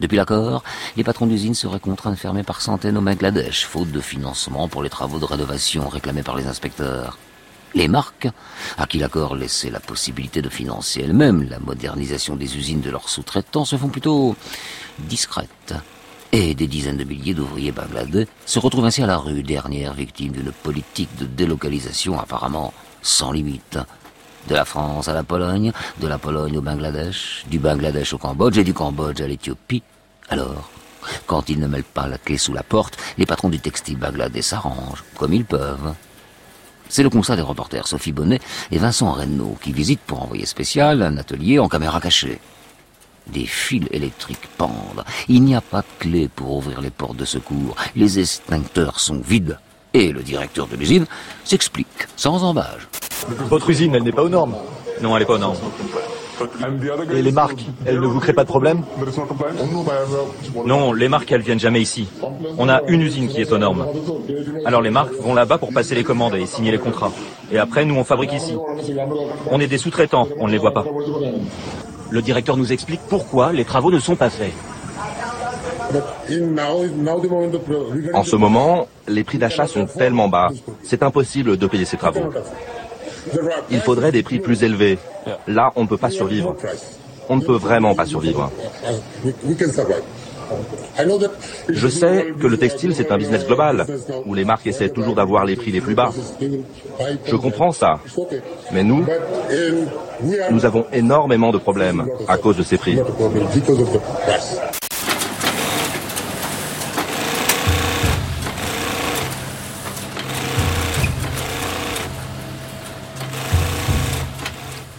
[0.01, 0.63] Depuis l'accord,
[0.99, 4.83] les patrons d'usines seraient contraints de fermer par centaines au Bangladesh, faute de financement pour
[4.83, 7.17] les travaux de rénovation réclamés par les inspecteurs.
[7.75, 8.29] Les marques,
[8.79, 13.09] à qui l'accord laissait la possibilité de financer elles-mêmes la modernisation des usines de leurs
[13.09, 14.37] sous-traitants, se font plutôt
[15.01, 15.75] discrètes.
[16.31, 20.33] Et des dizaines de milliers d'ouvriers bangladais se retrouvent ainsi à la rue, dernière victime
[20.33, 23.79] d'une politique de délocalisation apparemment sans limite.
[24.49, 28.59] De la France à la Pologne, de la Pologne au Bangladesh, du Bangladesh au Cambodge
[28.59, 29.83] et du Cambodge à l'Éthiopie.
[30.29, 30.71] Alors,
[31.27, 34.43] Quand ils ne mêlent pas la clé sous la porte, les patrons du textile bagladais
[34.43, 35.95] s'arrangent, comme ils peuvent.
[36.89, 41.03] C'est le constat des reporters Sophie Bonnet et Vincent Reynaud qui visitent pour envoyer spécial
[41.03, 42.39] un atelier en caméra cachée.
[43.27, 45.05] Des fils électriques pendent.
[45.29, 47.75] Il n'y a pas de clé pour ouvrir les portes de secours.
[47.97, 49.59] Les extincteurs sont vides.
[49.95, 51.07] Et le directeur de l'usine
[51.45, 52.89] s'explique, sans embâge.
[53.49, 54.57] Votre usine, elle n'est pas aux normes.
[55.01, 55.57] Non, elle n'est pas aux normes.
[57.15, 58.83] Et les marques, elles ne vous créent pas de problème
[60.65, 62.09] Non, les marques, elles viennent jamais ici.
[62.59, 63.87] On a une usine qui est aux normes.
[64.65, 67.13] Alors les marques vont là-bas pour passer les commandes et signer les contrats.
[67.53, 68.57] Et après, nous, on fabrique ici.
[69.51, 70.85] On est des sous-traitants, on ne les voit pas.
[72.11, 74.53] Le directeur nous explique pourquoi les travaux ne sont pas faits.
[78.15, 80.51] En ce moment, les prix d'achat sont tellement bas,
[80.83, 82.31] c'est impossible de payer ces travaux.
[83.71, 84.99] Il faudrait des prix plus élevés.
[85.47, 86.57] Là, on ne peut pas survivre.
[87.29, 88.51] On ne peut vraiment pas survivre.
[91.69, 93.87] Je sais que le textile, c'est un business global,
[94.27, 96.11] où les marques essaient toujours d'avoir les prix les plus bas.
[97.25, 97.99] Je comprends ça.
[98.73, 99.05] Mais nous,
[100.51, 102.99] nous avons énormément de problèmes à cause de ces prix.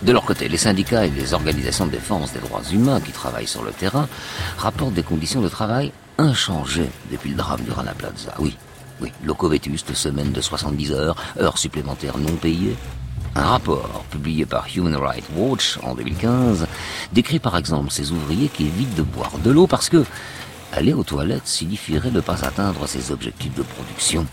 [0.05, 3.47] De leur côté, les syndicats et les organisations de défense des droits humains qui travaillent
[3.47, 4.07] sur le terrain
[4.55, 8.35] rapportent des conditions de travail inchangées depuis le drame du Rana Plaza.
[8.37, 8.55] Oui,
[9.01, 12.75] oui, locaux vétustes, semaine de 70 heures, heures supplémentaires non payées.
[13.33, 16.67] Un rapport publié par Human Rights Watch en 2015
[17.11, 20.05] décrit par exemple ces ouvriers qui évitent de boire de l'eau parce que
[20.71, 24.27] aller aux toilettes signifierait ne pas atteindre ses objectifs de production.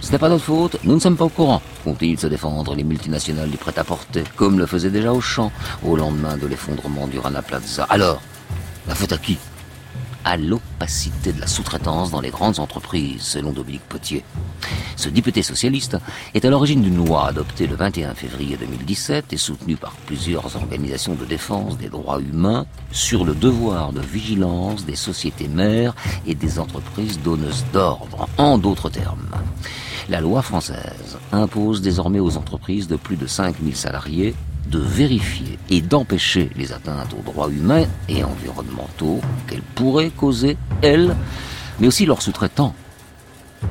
[0.00, 1.62] Ce n'est pas notre faute, nous ne sommes pas au courant.
[1.84, 5.52] Vont-ils se défendre les multinationales du prêt-à-porter, comme le faisait déjà Auchan,
[5.84, 7.84] au lendemain de l'effondrement du Rana Plaza?
[7.90, 8.20] Alors,
[8.88, 9.38] la faute à qui?
[10.24, 14.24] À l'opacité de la sous-traitance dans les grandes entreprises, selon Dominique Potier.
[14.96, 15.96] Ce député socialiste
[16.34, 21.14] est à l'origine d'une loi adoptée le 21 février 2017 et soutenue par plusieurs organisations
[21.14, 25.94] de défense des droits humains sur le devoir de vigilance des sociétés mères
[26.26, 28.28] et des entreprises donneuses d'ordre.
[28.36, 29.26] En d'autres termes,
[30.10, 34.34] la loi française impose désormais aux entreprises de plus de 5000 salariés
[34.68, 41.16] de vérifier et d'empêcher les atteintes aux droits humains et environnementaux qu'elles pourraient causer, elles,
[41.78, 42.74] mais aussi leurs sous-traitants.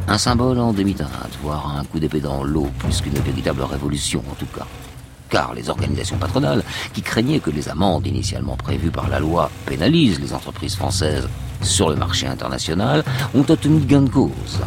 [0.08, 4.36] Un symbole en demi-teinte, voire un coup d'épée dans l'eau, plus qu'une véritable révolution en
[4.36, 4.66] tout cas.
[5.30, 10.20] Car les organisations patronales, qui craignaient que les amendes initialement prévues par la loi pénalisent
[10.20, 11.28] les entreprises françaises
[11.62, 13.04] sur le marché international,
[13.36, 14.60] ont obtenu gain de cause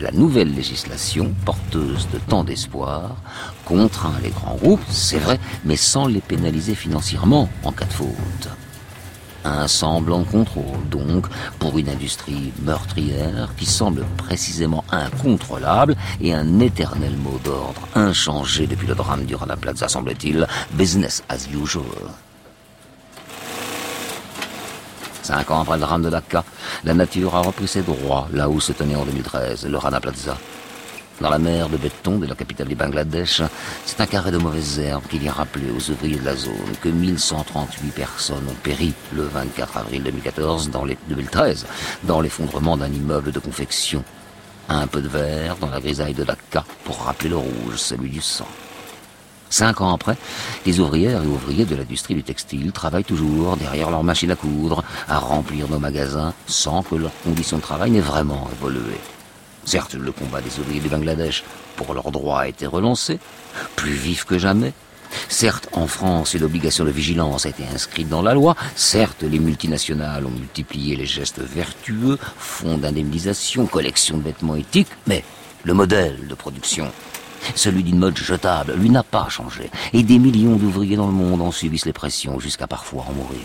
[0.00, 3.16] la nouvelle législation, porteuse de tant d'espoir,
[3.64, 8.48] contraint les grands groupes, c'est vrai, mais sans les pénaliser financièrement en cas de faute.
[9.44, 11.26] Un semblant de contrôle, donc,
[11.58, 18.88] pour une industrie meurtrière qui semble précisément incontrôlable et un éternel mot d'ordre inchangé depuis
[18.88, 21.84] le drame du Rana Plaza, semble-t-il, business as usual.
[25.28, 26.42] Cinq ans après le drame de Dakar,
[26.84, 30.38] la nature a repris ses droits là où se tenait en 2013 le Rana Plaza.
[31.20, 33.42] Dans la mer de béton de la capitale du Bangladesh,
[33.84, 36.88] c'est un carré de mauvaises herbes qui vient rappeler aux ouvriers de la zone que
[36.88, 41.66] 1138 personnes ont péri le 24 avril 2014 dans les 2013
[42.04, 44.02] dans l'effondrement d'un immeuble de confection.
[44.70, 48.22] Un peu de verre dans la grisaille de Dakar pour rappeler le rouge, celui du
[48.22, 48.48] sang.
[49.50, 50.16] Cinq ans après,
[50.66, 54.84] les ouvrières et ouvriers de l'industrie du textile travaillent toujours derrière leur machine à coudre,
[55.08, 58.96] à remplir nos magasins, sans que leurs conditions de travail n'aient vraiment évolué.
[59.64, 61.44] Certes, le combat des ouvriers du Bangladesh
[61.76, 63.18] pour leurs droits a été relancé,
[63.76, 64.72] plus vif que jamais.
[65.28, 68.56] Certes, en France, une obligation de vigilance a été inscrite dans la loi.
[68.76, 75.24] Certes, les multinationales ont multiplié les gestes vertueux, fonds d'indemnisation, collection de vêtements éthiques, mais
[75.64, 76.90] le modèle de production
[77.54, 79.70] celui d'une mode jetable, lui n'a pas changé.
[79.92, 83.40] Et des millions d'ouvriers dans le monde en subissent les pressions jusqu'à parfois en mourir.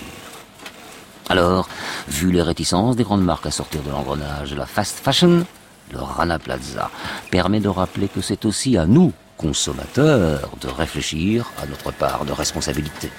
[1.30, 1.70] Alors,
[2.08, 5.46] vu les réticences des grandes marques à sortir de l'engrenage de la fast fashion,
[5.92, 6.90] le Rana Plaza
[7.32, 12.32] permet de rappeler que c'est aussi à nous, consommateurs, de réfléchir à notre part de
[12.32, 13.10] responsabilité.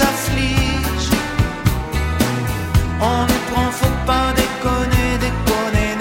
[0.00, 1.16] Affligent.
[3.00, 5.96] On nous prend, faut pas déconner, déconner,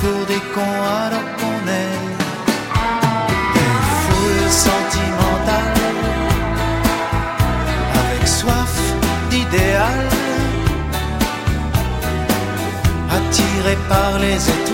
[0.00, 1.98] pour des cons alors qu'on est.
[3.54, 5.80] Des foules sentimentales.
[8.00, 8.74] Avec soif
[9.30, 10.06] d'idéal,
[13.10, 14.65] attiré par les étoiles,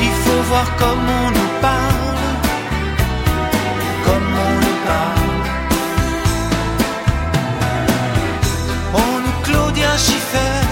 [0.00, 2.22] Il faut voir comme on nous parle,
[4.06, 5.42] comme on nous parle.
[8.94, 10.64] On nous Claudia Schiffer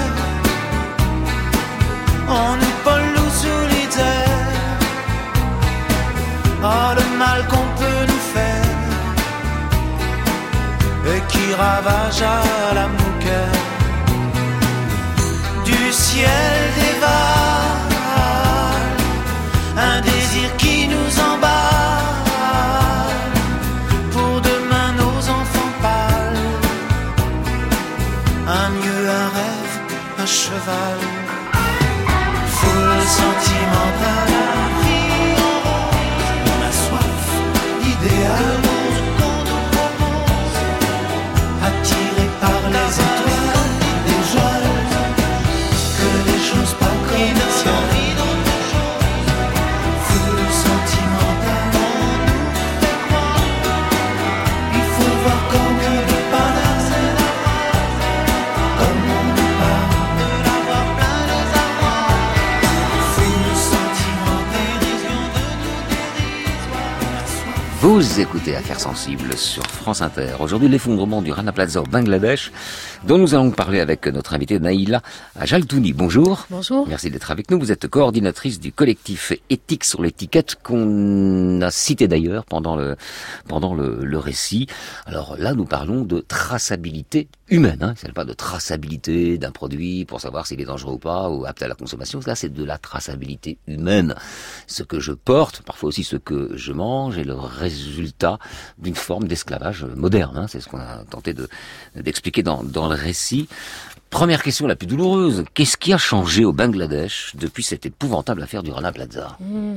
[2.29, 3.03] on nous Paul
[3.43, 4.29] Solitaire.
[6.65, 8.83] Ah, le mal qu'on peut nous faire
[11.15, 12.87] et qui ravage à la
[16.13, 16.73] ciel
[19.89, 22.31] un désir qui nous emballe.
[24.15, 26.49] Pour demain nos enfants pâles
[28.61, 29.75] un mieux un rêve
[30.23, 30.99] un cheval.
[32.57, 34.72] Foule sentimentale.
[68.03, 70.35] Vous écoutez Affaires sensibles sur France Inter.
[70.41, 72.51] Aujourd'hui, l'effondrement du Rana Plaza au Bangladesh,
[73.07, 75.03] dont nous allons parler avec notre invitée Naïla
[75.37, 75.93] Ajaltouni.
[75.93, 76.47] Bonjour.
[76.51, 76.87] Bonjour.
[76.87, 77.59] Merci d'être avec nous.
[77.59, 82.97] Vous êtes coordinatrice du collectif Éthique sur l'étiquette qu'on a cité d'ailleurs pendant le,
[83.49, 84.67] pendant le, le récit.
[85.07, 87.79] Alors là, nous parlons de traçabilité humaine.
[87.83, 87.95] Hein.
[87.97, 91.45] Ce n'est pas de traçabilité d'un produit pour savoir s'il est dangereux ou pas ou
[91.45, 92.21] apte à la consommation.
[92.27, 94.15] Là, c'est de la traçabilité humaine.
[94.67, 98.39] Ce que je porte, parfois aussi ce que je mange, est le résultat
[98.79, 100.37] d'une forme d'esclavage moderne.
[100.37, 100.47] Hein.
[100.49, 101.49] C'est ce qu'on a tenté de,
[101.97, 103.49] d'expliquer dans, dans récit.
[104.13, 105.43] Première question la plus douloureuse.
[105.55, 109.39] Qu'est-ce qui a changé au Bangladesh depuis cette épouvantable affaire du Rana Plaza?
[109.41, 109.77] Mmh.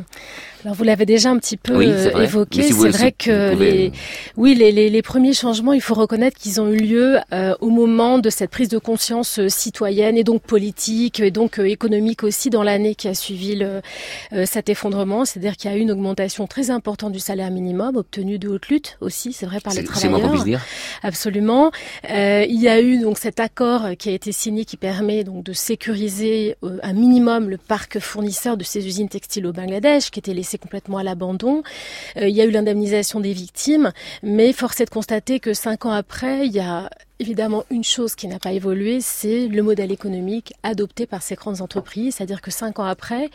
[0.65, 2.63] Alors vous l'avez déjà un petit peu Oui, euh, c'est évoqué.
[2.63, 3.91] Si c'est vrai que pouvez- les,
[4.35, 7.69] oui, les, les, les premiers changements, il faut reconnaître qu'ils ont eu lieu euh, au
[7.69, 12.49] moment de cette prise de conscience euh, citoyenne et donc politique et donc économique aussi
[12.49, 13.81] dans l'année qui a suivi le,
[14.33, 15.23] euh, cet effondrement.
[15.23, 18.67] C'est-à-dire qu'il y a eu une augmentation très importante du salaire minimum obtenu de haute
[18.67, 20.21] lutte aussi, c'est vrai par les C'est- c'est travailleurs.
[20.21, 20.61] qu'on puisse dire.
[21.03, 21.71] Absolument.
[22.09, 25.43] Euh, il y a eu donc cet accord qui a été signé qui permet donc
[25.43, 30.19] de sécuriser euh, un minimum le parc fournisseur de ces usines textiles au Bangladesh qui
[30.19, 31.63] était laissé complètement à l'abandon.
[32.17, 33.91] Euh, il y a eu l'indemnisation des victimes,
[34.23, 36.89] mais force est de constater que cinq ans après, il y a
[37.19, 41.61] évidemment une chose qui n'a pas évolué, c'est le modèle économique adopté par ces grandes
[41.61, 42.15] entreprises.
[42.15, 43.29] C'est-à-dire que cinq ans après,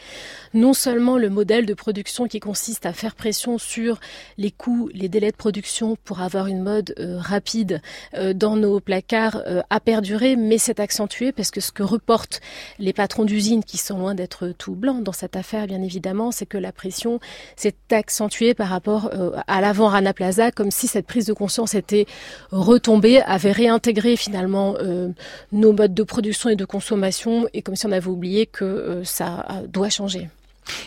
[0.55, 3.99] non seulement le modèle de production qui consiste à faire pression sur
[4.37, 7.81] les coûts, les délais de production pour avoir une mode euh, rapide
[8.15, 12.41] euh, dans nos placards euh, a perduré, mais s'est accentué parce que ce que reportent
[12.79, 16.47] les patrons d'usines qui sont loin d'être tout blancs dans cette affaire, bien évidemment, c'est
[16.47, 17.19] que la pression
[17.57, 19.11] s'est accentuée par rapport
[19.47, 22.07] à l'avant Rana Plaza, comme si cette prise de conscience était
[22.51, 25.09] retombée, avait réintégré finalement euh,
[25.53, 29.05] nos modes de production et de consommation, et comme si on avait oublié que euh,
[29.05, 30.29] ça euh, doit changer.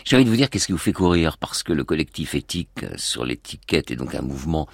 [0.04, 1.38] J'ai envie de vous dire qu'est-ce qui vous fait courir?
[1.38, 4.68] Parce que le collectif éthique sur l'étiquette est donc un mouvement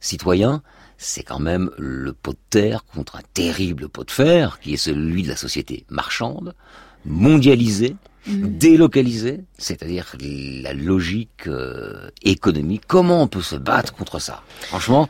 [0.00, 0.62] citoyen.
[0.98, 4.78] C'est quand même le pot de terre contre un terrible pot de fer qui est
[4.78, 6.54] celui de la société marchande,
[7.04, 7.96] mondialisée,
[8.26, 8.58] mm.
[8.58, 12.84] délocalisée, c'est-à-dire la logique euh, économique.
[12.86, 14.42] Comment on peut se battre contre ça?
[14.62, 15.06] Franchement,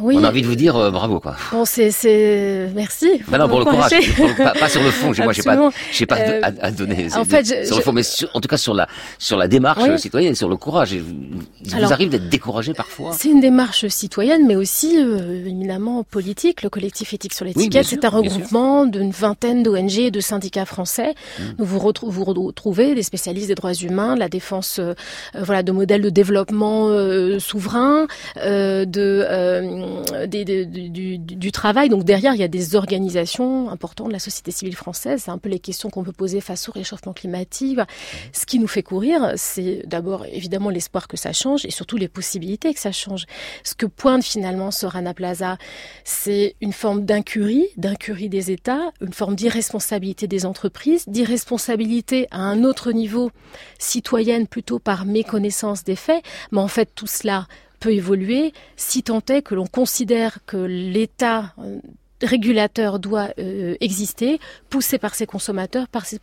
[0.00, 0.16] oui.
[0.18, 1.36] On a envie de vous dire euh, bravo quoi.
[1.52, 3.20] Bon c'est c'est merci.
[3.28, 3.92] Bah non pour le courage,
[4.58, 5.12] pas, sur le fond.
[5.22, 7.08] Moi j'ai pas j'ai pas euh, à, donner.
[7.14, 10.34] En fait, sur le fond, mais en tout cas sur la sur la démarche citoyenne,
[10.34, 10.92] sur le courage.
[10.92, 13.12] Il vous arrive d'être découragé parfois?
[13.12, 16.62] C'est une démarche citoyenne, mais aussi euh, éminemment politique.
[16.62, 21.14] Le collectif éthique sur l'étiquette, c'est un regroupement d'une vingtaine d'ONG et de syndicats français.
[21.38, 21.42] Mmh.
[21.58, 24.94] Vous, vous retrouvez des spécialistes des droits humains, de la défense, euh,
[25.38, 26.88] voilà, de modèles de développement
[27.38, 28.06] souverain,
[28.36, 31.88] de euh, du, travail.
[31.88, 35.22] Donc derrière, il y a des organisations importantes de la société civile française.
[35.24, 37.78] C'est un peu les questions qu'on peut poser face au réchauffement climatique.
[38.32, 42.08] Ce qui nous fait courir, c'est d'abord évidemment l'espoir que ça change et surtout les
[42.08, 43.26] possibilités que ça change.
[43.62, 45.58] Ce que pointe finalement ce Rana Plaza,
[46.04, 52.64] c'est une forme d'incurie, d'incurie des États, une forme d'irresponsabilité des entreprises, d'irresponsabilité à un
[52.64, 53.30] autre niveau,
[53.78, 56.22] citoyenne plutôt par méconnaissance des faits.
[56.52, 57.46] Mais en fait, tout cela
[57.84, 61.80] peut évoluer si tant est que l'on considère que l'État euh,
[62.24, 64.38] régulateur doit euh, exister,
[64.70, 66.18] poussé par ses consommateurs, par ses,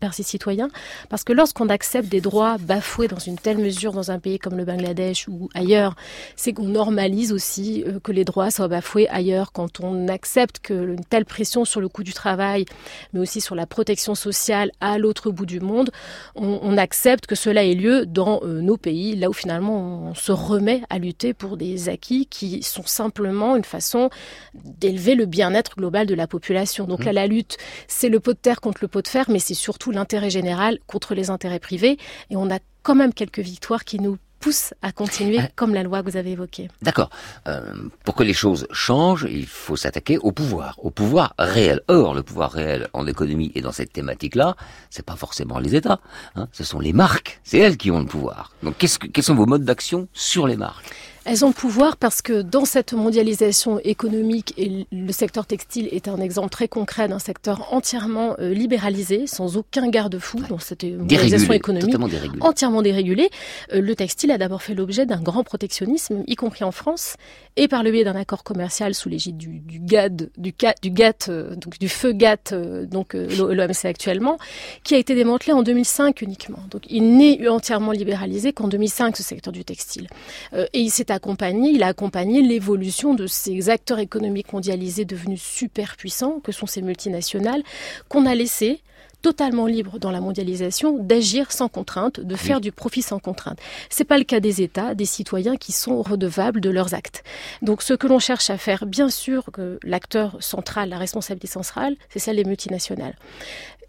[0.00, 0.68] par ses citoyens,
[1.08, 4.56] parce que lorsqu'on accepte des droits bafoués dans une telle mesure dans un pays comme
[4.56, 5.96] le Bangladesh ou ailleurs,
[6.36, 9.52] c'est qu'on normalise aussi euh, que les droits soient bafoués ailleurs.
[9.52, 12.64] Quand on accepte que une telle pression sur le coût du travail,
[13.12, 15.90] mais aussi sur la protection sociale à l'autre bout du monde,
[16.34, 20.32] on, accepte que cela ait lieu dans euh, nos pays, là où finalement on se
[20.32, 24.10] remet à lutter pour des acquis qui sont simplement une façon
[24.54, 26.86] d'élever le bien-être global de la population.
[26.86, 27.14] Donc là, mmh.
[27.14, 29.90] la lutte, c'est le pot de terre contre le pot de fer, mais c'est surtout
[29.90, 31.98] l'intérêt général contre les intérêts privés.
[32.30, 36.02] Et on a quand même quelques victoires qui nous poussent à continuer comme la loi
[36.02, 36.68] que vous avez évoquée.
[36.82, 37.10] D'accord.
[37.46, 37.74] Euh,
[38.04, 41.80] pour que les choses changent, il faut s'attaquer au pouvoir, au pouvoir réel.
[41.88, 44.56] Or, le pouvoir réel en économie et dans cette thématique-là,
[44.90, 46.00] c'est pas forcément les États.
[46.36, 47.40] Hein, ce sont les marques.
[47.42, 48.52] C'est elles qui ont le pouvoir.
[48.62, 50.90] Donc, que, quels sont vos modes d'action sur les marques?
[51.24, 56.08] Elles ont le pouvoir parce que dans cette mondialisation économique, et le secteur textile est
[56.08, 61.52] un exemple très concret d'un secteur entièrement euh, libéralisé, sans aucun garde-fou dans cette mondialisation
[61.52, 61.96] économique,
[62.40, 63.30] entièrement dérégulée.
[63.72, 67.16] Euh, le textile a d'abord fait l'objet d'un grand protectionnisme, y compris en France,
[67.56, 71.28] et par le biais d'un accord commercial sous l'égide du, du GAD, du, du GATT,
[71.30, 72.54] euh, donc du feu GATT,
[72.86, 74.38] donc l'OMC actuellement,
[74.82, 76.58] qui a été démantelé en 2005 uniquement.
[76.70, 80.08] Donc il n'est entièrement libéralisé qu'en 2005 ce secteur du textile.
[80.52, 85.96] et il s'est accompagné, il a accompagné l'évolution de ces acteurs économiques mondialisés devenus super
[85.96, 87.62] puissants, que sont ces multinationales,
[88.08, 88.80] qu'on a laissé
[89.24, 93.58] totalement libres dans la mondialisation d'agir sans contrainte, de faire du profit sans contrainte.
[93.88, 97.24] C'est pas le cas des États, des citoyens qui sont redevables de leurs actes.
[97.62, 101.96] Donc ce que l'on cherche à faire, bien sûr que l'acteur central, la responsabilité centrale,
[102.10, 103.16] c'est celle des multinationales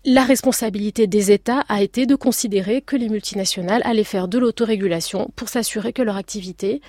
[0.05, 5.31] la responsabilité des États a été de considérer que les multinationales allaient faire de l'autorégulation
[5.35, 6.79] pour s'assurer que leur activité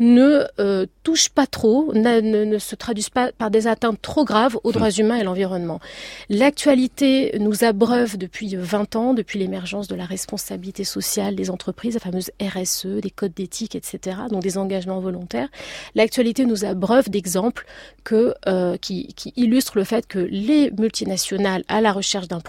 [0.00, 4.58] ne euh, touche pas trop, ne, ne, se traduise pas par des atteintes trop graves
[4.64, 5.80] aux droits humains et l'environnement.
[6.28, 12.00] L'actualité nous abreuve depuis 20 ans, depuis l'émergence de la responsabilité sociale des entreprises, la
[12.00, 15.48] fameuse RSE, des codes d'éthique, etc., donc des engagements volontaires.
[15.94, 17.64] L'actualité nous abreuve d'exemples
[18.02, 22.40] que, euh, qui, qui illustrent le fait que les multinationales, à la recherche d'un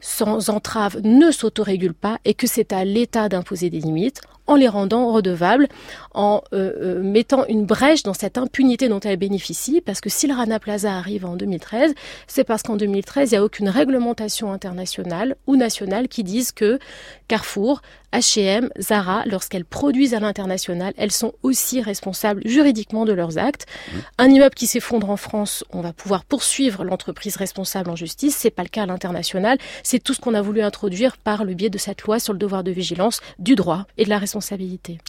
[0.00, 4.68] sans entrave ne s'autorégule pas et que c'est à l'État d'imposer des limites en les
[4.68, 5.68] rendant redevables,
[6.12, 10.26] en euh, euh, mettant une brèche dans cette impunité dont elles bénéficient, parce que si
[10.26, 11.94] le Rana Plaza arrive en 2013,
[12.26, 16.78] c'est parce qu'en 2013, il n'y a aucune réglementation internationale ou nationale qui dise que
[17.26, 17.80] Carrefour,
[18.14, 23.66] H&M, Zara, lorsqu'elles produisent à l'international, elles sont aussi responsables juridiquement de leurs actes.
[23.66, 23.98] Mmh.
[24.18, 28.36] Un immeuble qui s'effondre en France, on va pouvoir poursuivre l'entreprise responsable en justice.
[28.38, 29.58] C'est pas le cas à l'international.
[29.82, 32.38] C'est tout ce qu'on a voulu introduire par le biais de cette loi sur le
[32.38, 34.54] devoir de vigilance du droit et de la responsabilité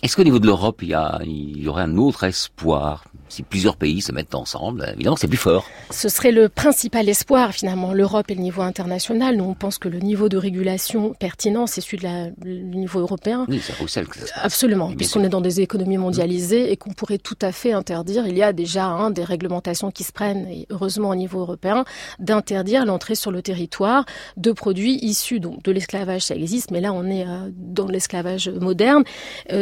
[0.04, 3.06] est-ce qu'au niveau de l'Europe, il y, y aurait un autre espoir?
[3.28, 5.68] Si plusieurs pays se mettent ensemble, évidemment, c'est plus fort.
[5.90, 7.92] Ce serait le principal espoir, finalement.
[7.92, 9.36] L'Europe et le niveau international.
[9.36, 11.98] Nous, on pense que le niveau de régulation pertinent, c'est celui
[12.38, 13.46] du niveau européen.
[13.48, 17.18] Oui, c'est Bruxelles que ça Absolument, puisqu'on est dans des économies mondialisées et qu'on pourrait
[17.18, 18.28] tout à fait interdire.
[18.28, 21.86] Il y a déjà hein, des réglementations qui se prennent, et heureusement au niveau européen,
[22.20, 24.06] d'interdire l'entrée sur le territoire
[24.38, 26.24] de produits issus donc de l'esclavage.
[26.24, 29.04] Ça existe, mais là, on est euh, dans l'esclavage moderne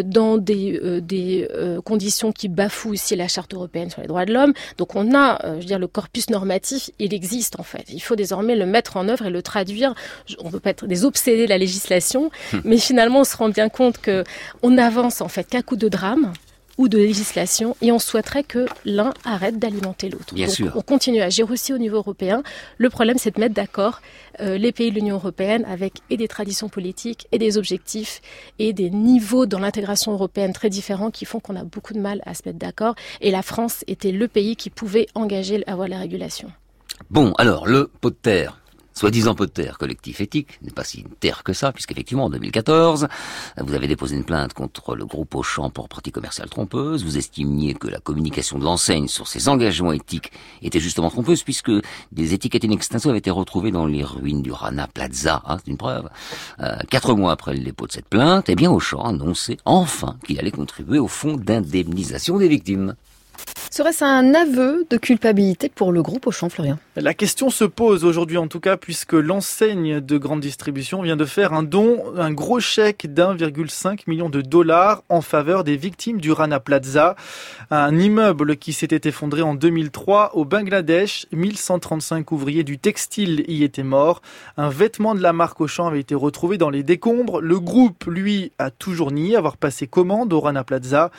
[0.06, 1.48] dans des, des
[1.86, 4.54] conditions qui bafouent aussi la charte européenne sur les droits de l'homme.
[4.78, 7.86] Donc on a, je veux dire, le corpus normatif, il existe en fait.
[7.90, 9.94] Il faut désormais le mettre en œuvre et le traduire.
[10.40, 12.62] On ne peut pas être des obsédés de la législation, hum.
[12.64, 14.26] mais finalement on se rend bien compte que
[14.64, 16.34] on avance en fait qu'à coup de drame
[16.78, 20.34] ou de législation et on souhaiterait que l'un arrête d'alimenter l'autre.
[20.34, 20.74] Bien sûr.
[20.76, 22.44] On continue à agir aussi au niveau européen.
[22.78, 24.02] Le problème, c'est de mettre d'accord
[24.42, 28.22] euh, les pays de l'Union européenne avec et des traditions politiques et des objectifs
[28.60, 32.22] et des niveaux dans l'intégration européenne très différents qui font qu'on a beaucoup de mal
[32.26, 32.96] à se mettre d'accord.
[33.22, 36.52] Et la France était le pays qui pouvait engager à avoir la régulation.
[37.10, 38.63] Bon, alors, le pot de terre,
[38.94, 43.08] soi-disant pot de terre collectif éthique, n'est pas si terre que ça, puisqu'effectivement en 2014,
[43.58, 47.74] vous avez déposé une plainte contre le groupe Auchan pour pratique commerciale trompeuse, vous estimiez
[47.74, 50.32] que la communication de l'enseigne sur ses engagements éthiques
[50.62, 51.72] était justement trompeuse, puisque
[52.12, 55.78] des étiquettes in avaient été retrouvées dans les ruines du Rana Plaza, hein, c'est une
[55.78, 56.10] preuve.
[56.60, 60.18] Euh, quatre mois après le dépôt de cette plainte, eh bien Auchan a annoncé enfin
[60.26, 62.96] qu'il allait contribuer au fonds d'indemnisation des victimes.
[63.74, 66.78] Serait-ce un aveu de culpabilité pour le groupe Auchan, Florian?
[66.96, 71.26] La question se pose aujourd'hui en tout cas puisque l'enseigne de grande distribution vient de
[71.26, 76.32] faire un don, un gros chèque d'1,5 million de dollars en faveur des victimes du
[76.32, 77.16] Rana Plaza,
[77.72, 81.26] un immeuble qui s'était effondré en 2003 au Bangladesh.
[81.32, 84.22] 1135 ouvriers du textile y étaient morts.
[84.56, 87.42] Un vêtement de la marque Auchan avait été retrouvé dans les décombres.
[87.42, 91.10] Le groupe, lui, a toujours nié avoir passé commande au Rana Plaza.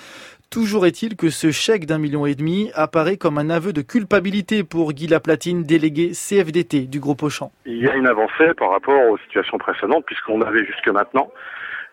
[0.51, 4.63] Toujours est-il que ce chèque d'un million et demi apparaît comme un aveu de culpabilité
[4.63, 7.51] pour Guy Laplatine, délégué CFDT du groupe Auchan.
[7.67, 11.31] Il y a une avancée par rapport aux situations précédentes, puisqu'on avait jusque maintenant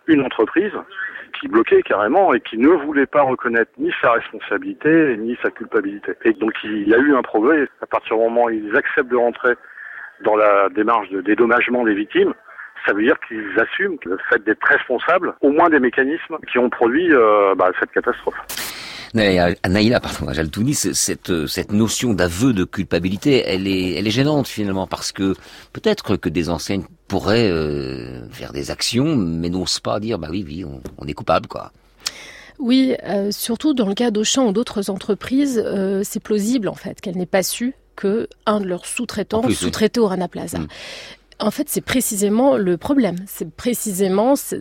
[0.08, 0.74] une entreprise
[1.40, 6.14] qui bloquait carrément et qui ne voulait pas reconnaître ni sa responsabilité ni sa culpabilité.
[6.24, 9.10] Et donc il y a eu un progrès à partir du moment où ils acceptent
[9.10, 9.54] de rentrer
[10.24, 12.34] dans la démarche de dédommagement des victimes
[12.86, 16.70] ça veut dire qu'ils assument le fait d'être responsables au moins des mécanismes qui ont
[16.70, 18.36] produit euh, bah, cette catastrophe.
[19.14, 24.88] Naïla, pardon, Jaltouni, cette, cette notion d'aveu de culpabilité, elle est, elle est gênante finalement
[24.88, 25.34] parce que
[25.74, 30.46] peut-être que des enseignes pourraient euh, faire des actions, mais n'osent pas dire, bah oui,
[30.48, 30.66] oui,
[30.98, 31.74] on, est coupable, quoi.
[32.58, 35.62] Oui, euh, surtout dans le cas d'Auchan ou d'autres entreprises,
[36.04, 40.08] c'est plausible en fait qu'elle n'ait pas su que un de leurs sous-traitants sous-traitait au
[40.08, 40.60] Rana Plaza.
[40.60, 40.68] Mm.
[41.42, 43.16] En fait, c'est précisément le problème.
[43.26, 44.56] C'est précisément ce,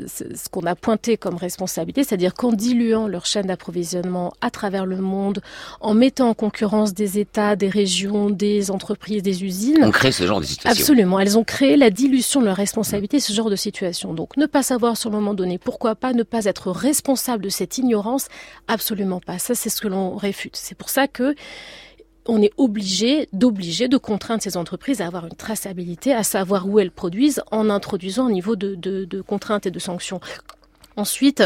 [0.50, 5.42] qu'on a pointé comme responsabilité, c'est-à-dire qu'en diluant leur chaîne d'approvisionnement à travers le monde,
[5.80, 9.84] en mettant en concurrence des États, des régions, des entreprises, des usines.
[9.84, 10.80] On crée ce genre de situation.
[10.80, 11.20] Absolument.
[11.20, 14.14] Elles ont créé la dilution de leur responsabilité, ce genre de situation.
[14.14, 17.50] Donc, ne pas savoir sur le moment donné, pourquoi pas ne pas être responsable de
[17.50, 18.28] cette ignorance,
[18.68, 19.38] absolument pas.
[19.38, 20.56] Ça, c'est ce que l'on réfute.
[20.56, 21.34] C'est pour ça que
[22.26, 26.78] on est obligé d'obliger, de contraindre ces entreprises à avoir une traçabilité, à savoir où
[26.78, 30.20] elles produisent, en introduisant un niveau de, de contraintes et de sanctions
[31.00, 31.42] Ensuite,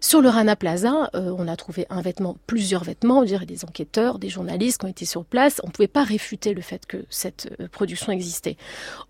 [0.00, 3.64] sur le Rana Plaza, euh, on a trouvé un vêtement, plusieurs vêtements, on dirait des
[3.64, 5.60] enquêteurs, des journalistes qui ont été sur place.
[5.62, 8.56] On ne pouvait pas réfuter le fait que cette euh, production existait.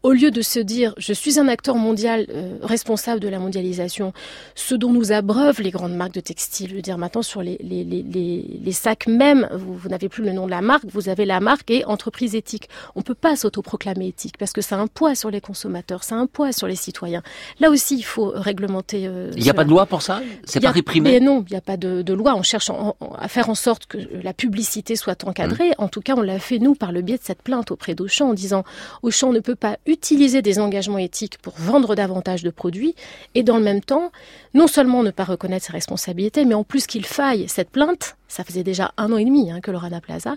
[0.03, 4.13] Au lieu de se dire, je suis un acteur mondial euh, responsable de la mondialisation,
[4.55, 7.57] ce dont nous abreuvent les grandes marques de textiles, je veux dire maintenant sur les,
[7.63, 11.09] les, les, les sacs même, vous, vous n'avez plus le nom de la marque, vous
[11.09, 12.69] avez la marque et entreprise éthique.
[12.97, 16.05] On ne peut pas s'autoproclamer éthique parce que ça a un poids sur les consommateurs,
[16.05, 17.23] ça a un poids sur les citoyens.
[17.61, 19.11] Là aussi, il faut réglementer.
[19.35, 21.57] il n'y a pas de loi pour ça C'est pas réprimé Mais non, il n'y
[21.57, 22.35] a pas de, loi.
[22.37, 22.71] On cherche
[23.19, 25.71] à faire en sorte que la publicité soit encadrée.
[25.71, 25.83] Mmh.
[25.83, 28.31] En tout cas, on l'a fait, nous, par le biais de cette plainte auprès d'Auchan,
[28.31, 28.65] en disant
[29.03, 32.95] Auchan ne peut pas utiliser des engagements éthiques pour vendre davantage de produits
[33.35, 34.11] et, dans le même temps,
[34.55, 38.45] non seulement ne pas reconnaître ses responsabilités, mais en plus qu'il faille cette plainte, ça
[38.45, 40.37] faisait déjà un an et demi hein, que le Rana Plaza,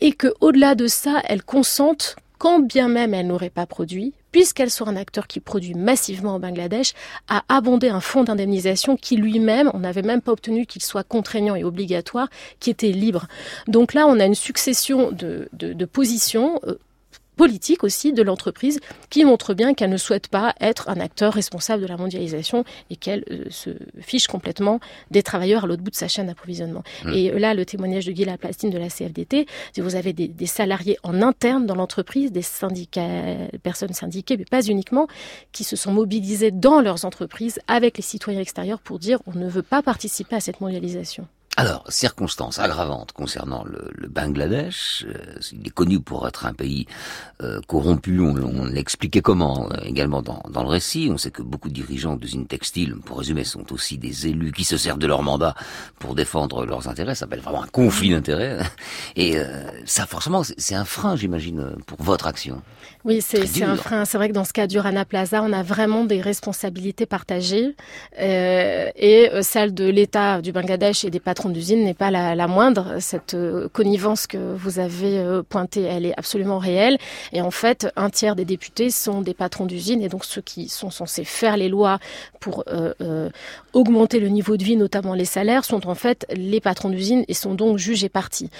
[0.00, 4.70] et quau delà de ça, elle consente quand bien même elle n'aurait pas produit, puisqu'elle
[4.70, 6.94] soit un acteur qui produit massivement au Bangladesh,
[7.28, 11.54] à abonder un fonds d'indemnisation qui lui-même, on n'avait même pas obtenu qu'il soit contraignant
[11.54, 12.28] et obligatoire,
[12.58, 13.26] qui était libre.
[13.68, 15.48] Donc là, on a une succession de,
[15.84, 16.60] positions.
[16.66, 16.78] Euh,
[17.36, 18.80] politique aussi de l'entreprise
[19.10, 22.96] qui montre bien qu'elle ne souhaite pas être un acteur responsable de la mondialisation et
[22.96, 23.70] qu'elle euh, se
[24.00, 24.80] fiche complètement
[25.10, 26.82] des travailleurs à l'autre bout de sa chaîne d'approvisionnement.
[27.04, 27.12] Mmh.
[27.14, 30.46] Et là, le témoignage de Guy Laplastine de la CFDT, si vous avez des, des
[30.46, 33.08] salariés en interne dans l'entreprise, des syndicats,
[33.62, 35.06] personnes syndiquées, mais pas uniquement,
[35.52, 39.48] qui se sont mobilisés dans leurs entreprises avec les citoyens extérieurs pour dire on ne
[39.48, 41.26] veut pas participer à cette mondialisation.
[41.58, 46.86] Alors, circonstance aggravante concernant le, le Bangladesh, euh, il est connu pour être un pays
[47.42, 51.42] euh, corrompu, on, on l'expliquait comment euh, également dans, dans, le récit, on sait que
[51.42, 55.06] beaucoup de dirigeants d'usines textiles, pour résumer, sont aussi des élus qui se servent de
[55.06, 55.54] leur mandat
[55.98, 58.60] pour défendre leurs intérêts, ça s'appelle vraiment un conflit d'intérêts,
[59.16, 59.36] et
[59.84, 62.62] ça forcément c'est un frein j'imagine pour votre action.
[63.04, 65.62] Oui, c'est un frein, c'est vrai que dans ce cas du Rana Plaza, on a
[65.62, 67.76] vraiment des responsabilités partagées,
[68.18, 72.96] et celle de l'État du Bangladesh et des patrons d'usine n'est pas la, moindre.
[73.00, 76.98] Cette euh, connivence que vous avez euh, pointée, elle est absolument réelle.
[77.32, 80.68] Et en fait, un tiers des députés sont des patrons d'usine et donc ceux qui
[80.68, 81.98] sont censés faire les lois
[82.40, 83.30] pour euh,
[83.72, 87.34] augmenter le niveau de vie, notamment les salaires, sont en fait les patrons d'usine et
[87.34, 88.50] sont donc jugés partis.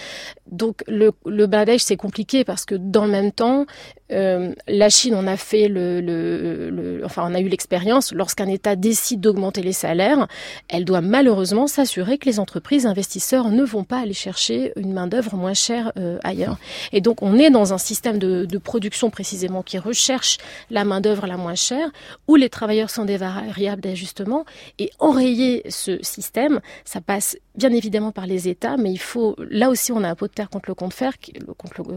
[0.50, 3.66] Donc le, le c'est compliqué parce que dans le même temps,
[4.10, 8.12] la Chine en a fait le enfin on a eu l'expérience.
[8.12, 10.26] Lorsqu'un État décide d'augmenter les salaires,
[10.68, 15.06] elle doit malheureusement s'assurer que les entreprises investisseurs ne vont pas aller chercher une main
[15.06, 16.58] d'œuvre moins chère euh, ailleurs.
[16.92, 20.38] Et donc on est dans un système de, production précisément qui recherche
[20.70, 21.90] la main d'œuvre la moins chère,
[22.28, 24.44] où les travailleurs sont des variables d'ajustement.
[24.78, 29.68] Et enrayer ce système, ça passe bien évidemment par les États, mais il faut là
[29.68, 31.12] aussi on a un pot de terre contre le, contre fer,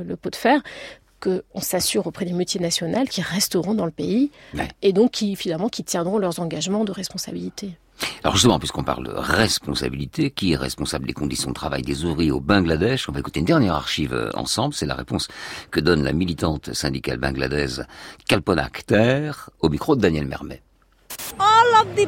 [0.05, 0.61] le pot de fer
[1.19, 4.67] qu'on s'assure auprès des multinationales qui resteront dans le pays ouais.
[4.81, 7.77] et donc qui finalement qui tiendront leurs engagements de responsabilité.
[8.23, 12.31] Alors justement, puisqu'on parle de responsabilité, qui est responsable des conditions de travail des ouvriers
[12.31, 13.07] au Bangladesh?
[13.07, 14.73] On va écouter une dernière archive euh, ensemble.
[14.73, 15.27] C'est la réponse
[15.71, 17.85] que donne la militante syndicale bangladaise
[18.27, 20.61] Kalpona Akhter au micro de Daniel Mermet.
[21.39, 22.05] All of the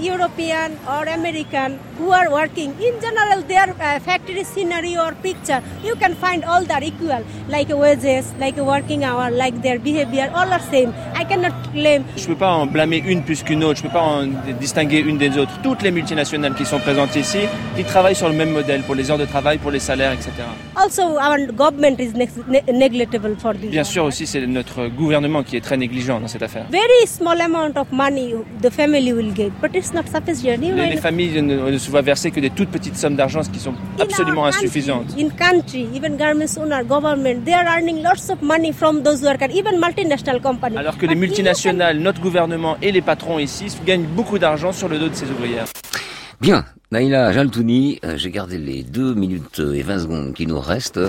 [0.00, 5.94] European or American who are working, in general, their uh, factory scenery or picture, you
[5.96, 10.60] can find all that equal, like wages, like working hour, like their behavior, all are
[10.70, 10.94] same.
[11.14, 12.04] I cannot claim.
[12.16, 14.26] Je peux pas en blâmer une plus qu'une autre, je peux pas en
[14.58, 15.52] distinguer une des autres.
[15.62, 17.40] Toutes les multinationales qui sont présentes ici,
[17.76, 20.30] ils travaillent sur le même modèle pour les heures de travail, pour les salaires, etc.
[20.76, 23.70] Also, our government is ne negligible for this.
[23.70, 26.66] Bien sûr aussi, c'est notre gouvernement qui est très négligent dans cette affaire.
[26.70, 30.62] Very small amount of money the family will get, but it's not sufficient.
[30.62, 33.40] You les, les familles ne, ne, se voient verser que des toutes petites sommes d'argent
[33.52, 35.14] qui sont absolument insuffisantes.
[35.18, 39.48] In country, even garments owner, government, they are earning lots of money from those workers,
[39.54, 40.78] even multinational companies.
[40.78, 44.98] Alors que les multinationales, notre gouvernement et les patrons ici gagnent beaucoup d'argent sur le
[44.98, 45.66] dos de ces ouvrières.
[46.40, 51.00] Bien, Naïla Jaltouni, euh, j'ai gardé les 2 minutes et 20 secondes qui nous restent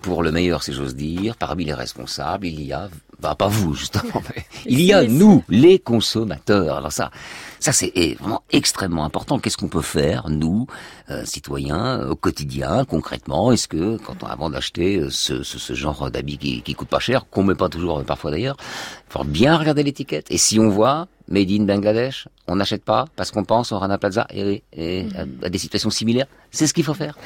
[0.00, 1.36] pour le meilleur, si j'ose dire.
[1.36, 2.88] Parmi les responsables, il y a,
[3.20, 6.76] bah, pas vous, justement, mais il y a nous, les consommateurs.
[6.76, 7.10] Alors ça,
[7.58, 9.38] ça c'est vraiment extrêmement important.
[9.38, 10.66] Qu'est-ce qu'on peut faire, nous,
[11.10, 13.52] euh, citoyens, au quotidien, concrètement?
[13.52, 16.98] Est-ce que, quand on, avant d'acheter ce, ce, ce, genre d'habits qui, qui coûte pas
[16.98, 18.56] cher, qu'on met pas toujours, parfois d'ailleurs,
[19.08, 20.26] il faut bien regarder l'étiquette.
[20.30, 23.98] Et si on voit Made in Bangladesh, on n'achète pas parce qu'on pense au Rana
[23.98, 26.26] Plaza et, et à, à des situations similaires.
[26.50, 27.16] C'est ce qu'il faut faire.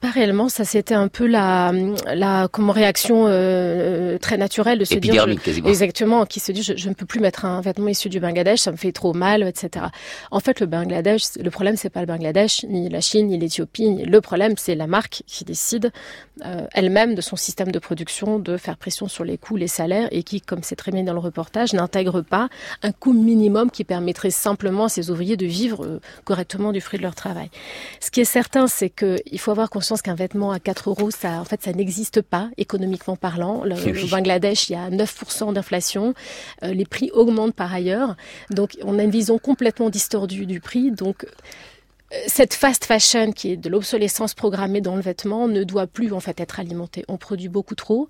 [0.00, 1.72] Pas réellement, ça c'était un peu la,
[2.14, 5.68] la comme réaction euh, très naturelle de se dire je, quasiment.
[5.68, 8.60] exactement, qui se dit je, je, ne peux plus mettre un vêtement issu du Bangladesh,
[8.60, 9.86] ça me fait trop mal, etc.
[10.30, 14.02] En fait, le Bangladesh, le problème c'est pas le Bangladesh, ni la Chine, ni l'Éthiopie,
[14.06, 15.92] le problème c'est la marque qui décide
[16.46, 20.08] euh, elle-même de son système de production de faire pression sur les coûts, les salaires
[20.12, 22.48] et qui, comme c'est très bien dans le reportage, n'intègre pas
[22.82, 26.98] un coût minimum qui permettrait simplement à ces ouvriers de vivre euh, correctement du fruit
[26.98, 27.50] de leur travail.
[28.00, 31.40] Ce qui est certain, c'est qu'il faut avoir conscience qu'un vêtement à 4 euros, ça,
[31.40, 33.64] en fait, ça n'existe pas économiquement parlant.
[33.64, 34.04] Le, oui.
[34.04, 36.14] Au Bangladesh, il y a 9% d'inflation.
[36.62, 38.16] Euh, les prix augmentent par ailleurs.
[38.50, 40.92] Donc, on a une vision complètement distordue du prix.
[40.92, 41.26] Donc,
[42.26, 46.20] cette fast fashion qui est de l'obsolescence programmée dans le vêtement ne doit plus en
[46.20, 47.04] fait être alimentée.
[47.08, 48.08] On produit beaucoup trop.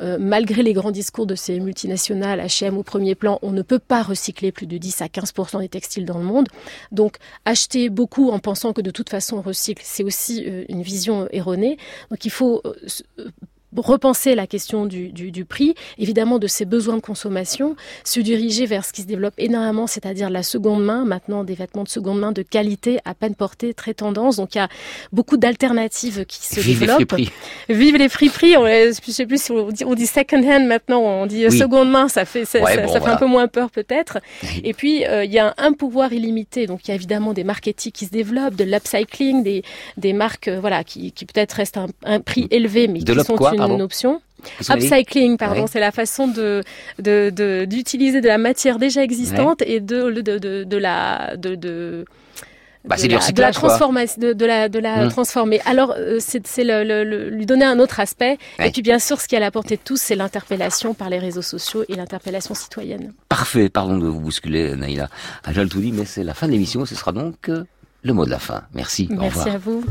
[0.00, 3.78] Euh, malgré les grands discours de ces multinationales, H&M au premier plan, on ne peut
[3.78, 6.48] pas recycler plus de 10 à 15% des textiles dans le monde.
[6.92, 10.82] Donc acheter beaucoup en pensant que de toute façon on recycle, c'est aussi euh, une
[10.82, 11.76] vision erronée.
[12.10, 13.28] Donc il faut euh,
[13.76, 18.66] repenser la question du, du, du, prix, évidemment de ses besoins de consommation, se diriger
[18.66, 22.20] vers ce qui se développe énormément, c'est-à-dire la seconde main, maintenant des vêtements de seconde
[22.20, 24.36] main de qualité, à peine portée, très tendance.
[24.36, 24.68] Donc il y a
[25.12, 27.12] beaucoup d'alternatives qui se Vive développent.
[27.68, 28.56] Les Vive les friperies.
[28.56, 31.58] On, je sais plus si on dit, on dit second hand maintenant, on dit oui.
[31.58, 34.18] seconde main, ça fait ça, ouais, ça, bon, ça fait un peu moins peur peut-être.
[34.64, 36.66] Et puis euh, il y a un pouvoir illimité.
[36.66, 39.62] Donc il y a évidemment des marketing qui se développent, de l'upcycling, des,
[39.96, 43.24] des marques euh, voilà qui, qui peut-être restent un, un prix élevé, mais de qui
[43.24, 44.20] sont quoi, une pardon option.
[44.68, 45.66] Upcycling, pardon, ouais.
[45.70, 46.62] c'est la façon de
[47.66, 49.70] d'utiliser de, de, de, la matière déjà existante ouais.
[49.70, 52.04] et de, de, la de,
[52.84, 55.10] bah, la, de la transformation, de, de, la, de la mmh.
[55.10, 55.60] transformer.
[55.64, 58.38] Alors, euh, c'est le, le, le, lui donner un autre aspect.
[58.58, 58.68] Ouais.
[58.68, 61.08] Et puis, bien sûr, ce qui est à la portée de tous, c'est l'interpellation par
[61.08, 63.12] les réseaux sociaux et l'interpellation citoyenne.
[63.28, 63.68] Parfait.
[63.68, 65.08] Pardon de vous bousculer, Naïla.
[65.44, 66.84] Ajal tout dit, mais c'est la fin de l'émission.
[66.84, 67.62] Ce sera donc euh,
[68.02, 68.62] le mot de la fin.
[68.74, 69.08] Merci.
[69.12, 69.84] Merci à vous.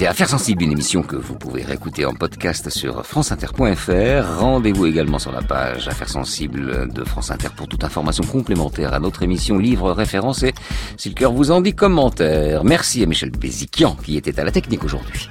[0.00, 4.38] C'était Affaires Sensibles, une émission que vous pouvez réécouter en podcast sur franceinter.fr.
[4.40, 8.98] Rendez-vous également sur la page Affaires Sensibles de France Inter pour toute information complémentaire à
[8.98, 10.54] notre émission livre référencé.
[10.96, 12.64] Si le cœur vous en dit, commentaire.
[12.64, 15.28] Merci à Michel Béziquian qui était à la technique aujourd'hui.